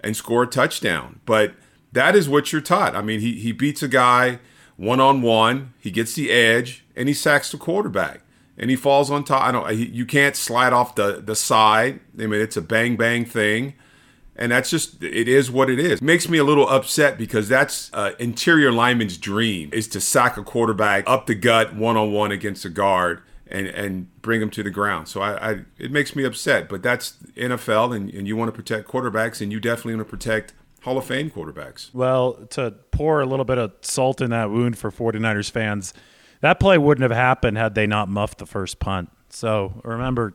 and 0.00 0.14
score 0.14 0.42
a 0.42 0.46
touchdown. 0.46 1.20
But 1.24 1.54
that 1.92 2.14
is 2.14 2.28
what 2.28 2.52
you're 2.52 2.60
taught. 2.60 2.94
I 2.94 3.00
mean, 3.00 3.20
he, 3.20 3.40
he 3.40 3.52
beats 3.52 3.82
a 3.82 3.88
guy 3.88 4.40
one 4.78 5.00
on 5.00 5.22
one, 5.22 5.74
he 5.80 5.90
gets 5.90 6.14
the 6.14 6.30
edge, 6.30 6.84
and 6.96 7.08
he 7.08 7.14
sacks 7.14 7.50
the 7.50 7.58
quarterback. 7.58 8.22
And 8.56 8.70
he 8.70 8.76
falls 8.76 9.10
on 9.10 9.24
top. 9.24 9.42
I 9.42 9.52
don't. 9.52 9.76
You 9.76 10.06
can't 10.06 10.34
slide 10.34 10.72
off 10.72 10.94
the 10.94 11.22
the 11.24 11.36
side. 11.36 12.00
I 12.18 12.26
mean, 12.26 12.40
it's 12.40 12.56
a 12.56 12.62
bang 12.62 12.96
bang 12.96 13.24
thing, 13.24 13.74
and 14.34 14.50
that's 14.50 14.68
just 14.68 15.00
it 15.00 15.28
is 15.28 15.48
what 15.48 15.70
it 15.70 15.78
is. 15.78 16.00
It 16.00 16.02
makes 16.02 16.28
me 16.28 16.38
a 16.38 16.44
little 16.44 16.68
upset 16.68 17.18
because 17.18 17.48
that's 17.48 17.88
uh, 17.92 18.14
interior 18.18 18.72
lineman's 18.72 19.16
dream 19.16 19.70
is 19.72 19.86
to 19.88 20.00
sack 20.00 20.36
a 20.36 20.42
quarterback 20.42 21.04
up 21.06 21.26
the 21.26 21.36
gut 21.36 21.76
one 21.76 21.96
on 21.96 22.12
one 22.12 22.32
against 22.32 22.64
a 22.64 22.68
guard 22.68 23.22
and 23.46 23.68
and 23.68 24.22
bring 24.22 24.42
him 24.42 24.50
to 24.50 24.64
the 24.64 24.70
ground. 24.70 25.06
So 25.06 25.20
I, 25.20 25.50
I 25.50 25.60
it 25.78 25.92
makes 25.92 26.16
me 26.16 26.24
upset. 26.24 26.68
But 26.68 26.82
that's 26.82 27.12
NFL, 27.36 27.94
and, 27.94 28.12
and 28.12 28.26
you 28.26 28.36
want 28.36 28.48
to 28.48 28.52
protect 28.52 28.88
quarterbacks, 28.88 29.40
and 29.40 29.52
you 29.52 29.60
definitely 29.60 29.94
want 29.94 30.08
to 30.08 30.10
protect 30.10 30.52
Hall 30.82 30.98
of 30.98 31.04
Fame 31.04 31.30
quarterbacks. 31.30 31.92
Well, 31.92 32.34
to 32.50 32.72
pour 32.90 33.20
a 33.20 33.26
little 33.26 33.44
bit 33.44 33.58
of 33.58 33.72
salt 33.80 34.20
in 34.20 34.30
that 34.30 34.50
wound 34.50 34.78
for 34.78 34.90
49ers 34.90 35.50
fans, 35.50 35.92
that 36.40 36.60
play 36.60 36.78
wouldn't 36.78 37.02
have 37.02 37.16
happened 37.16 37.56
had 37.56 37.74
they 37.74 37.86
not 37.86 38.08
muffed 38.08 38.38
the 38.38 38.46
first 38.46 38.78
punt. 38.78 39.10
So 39.28 39.80
remember, 39.84 40.34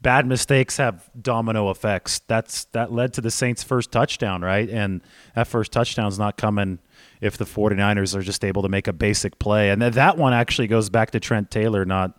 bad 0.00 0.26
mistakes 0.26 0.78
have 0.78 1.10
domino 1.20 1.70
effects. 1.70 2.20
That's 2.20 2.64
that 2.66 2.92
led 2.92 3.12
to 3.14 3.20
the 3.20 3.30
Saints' 3.30 3.62
first 3.62 3.92
touchdown, 3.92 4.42
right? 4.42 4.68
And 4.68 5.02
that 5.34 5.46
first 5.46 5.72
touchdown's 5.72 6.18
not 6.18 6.36
coming 6.36 6.78
if 7.20 7.36
the 7.36 7.44
49ers 7.44 8.16
are 8.16 8.22
just 8.22 8.44
able 8.44 8.62
to 8.62 8.68
make 8.68 8.88
a 8.88 8.92
basic 8.92 9.38
play. 9.38 9.70
And 9.70 9.82
that 9.82 10.16
one 10.16 10.32
actually 10.32 10.68
goes 10.68 10.90
back 10.90 11.10
to 11.12 11.20
Trent 11.20 11.50
Taylor 11.50 11.84
not 11.84 12.18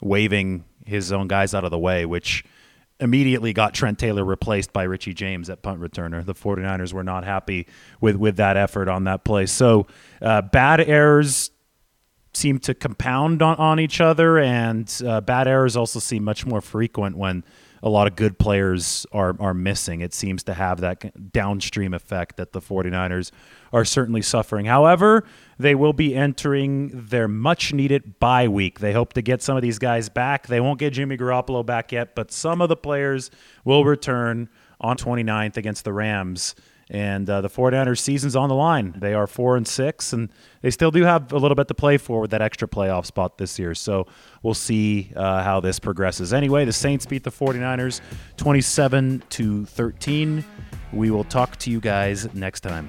waving 0.00 0.64
his 0.86 1.12
own 1.12 1.28
guys 1.28 1.52
out 1.52 1.64
of 1.64 1.70
the 1.70 1.78
way, 1.78 2.06
which– 2.06 2.44
immediately 3.00 3.52
got 3.52 3.74
Trent 3.74 3.98
Taylor 3.98 4.24
replaced 4.24 4.72
by 4.72 4.82
Richie 4.82 5.14
James 5.14 5.48
at 5.50 5.62
punt 5.62 5.80
returner. 5.80 6.24
The 6.24 6.34
49ers 6.34 6.92
were 6.92 7.04
not 7.04 7.24
happy 7.24 7.66
with, 8.00 8.16
with 8.16 8.36
that 8.36 8.56
effort 8.56 8.88
on 8.88 9.04
that 9.04 9.24
play. 9.24 9.46
So 9.46 9.86
uh, 10.20 10.42
bad 10.42 10.80
errors 10.80 11.50
seem 12.34 12.58
to 12.60 12.74
compound 12.74 13.42
on, 13.42 13.56
on 13.56 13.80
each 13.80 14.00
other, 14.00 14.38
and 14.38 14.92
uh, 15.06 15.20
bad 15.20 15.48
errors 15.48 15.76
also 15.76 15.98
seem 15.98 16.24
much 16.24 16.46
more 16.46 16.60
frequent 16.60 17.16
when 17.16 17.44
a 17.82 17.88
lot 17.88 18.06
of 18.06 18.16
good 18.16 18.38
players 18.38 19.06
are, 19.12 19.36
are 19.40 19.54
missing. 19.54 20.00
It 20.00 20.14
seems 20.14 20.42
to 20.44 20.54
have 20.54 20.80
that 20.80 21.32
downstream 21.32 21.94
effect 21.94 22.36
that 22.36 22.52
the 22.52 22.60
49ers 22.60 23.30
are 23.72 23.84
certainly 23.84 24.22
suffering. 24.22 24.66
However, 24.66 25.24
they 25.58 25.74
will 25.74 25.92
be 25.92 26.14
entering 26.14 26.90
their 26.92 27.28
much 27.28 27.72
needed 27.72 28.18
bye 28.18 28.48
week. 28.48 28.80
They 28.80 28.92
hope 28.92 29.12
to 29.14 29.22
get 29.22 29.42
some 29.42 29.56
of 29.56 29.62
these 29.62 29.78
guys 29.78 30.08
back. 30.08 30.46
They 30.46 30.60
won't 30.60 30.78
get 30.78 30.92
Jimmy 30.92 31.16
Garoppolo 31.16 31.64
back 31.64 31.92
yet, 31.92 32.14
but 32.14 32.32
some 32.32 32.60
of 32.60 32.68
the 32.68 32.76
players 32.76 33.30
will 33.64 33.84
return 33.84 34.48
on 34.80 34.96
29th 34.96 35.56
against 35.56 35.84
the 35.84 35.92
Rams. 35.92 36.54
And 36.90 37.28
uh, 37.28 37.40
the 37.40 37.50
49ers 37.50 37.98
season's 37.98 38.34
on 38.34 38.48
the 38.48 38.54
line. 38.54 38.94
They 38.96 39.14
are 39.14 39.26
4 39.26 39.56
and 39.56 39.68
6 39.68 40.12
and 40.12 40.30
they 40.62 40.70
still 40.70 40.90
do 40.90 41.02
have 41.02 41.32
a 41.32 41.36
little 41.36 41.54
bit 41.54 41.68
to 41.68 41.74
play 41.74 41.98
for 41.98 42.20
with 42.20 42.30
that 42.30 42.42
extra 42.42 42.66
playoff 42.66 43.06
spot 43.06 43.38
this 43.38 43.58
year. 43.58 43.74
So 43.74 44.06
we'll 44.42 44.54
see 44.54 45.12
uh, 45.14 45.42
how 45.42 45.60
this 45.60 45.78
progresses. 45.78 46.32
Anyway, 46.32 46.64
the 46.64 46.72
Saints 46.72 47.06
beat 47.06 47.24
the 47.24 47.30
49ers 47.30 48.00
27 48.36 49.22
to 49.30 49.64
13. 49.66 50.44
We 50.92 51.10
will 51.10 51.24
talk 51.24 51.56
to 51.58 51.70
you 51.70 51.80
guys 51.80 52.32
next 52.34 52.60
time. 52.60 52.88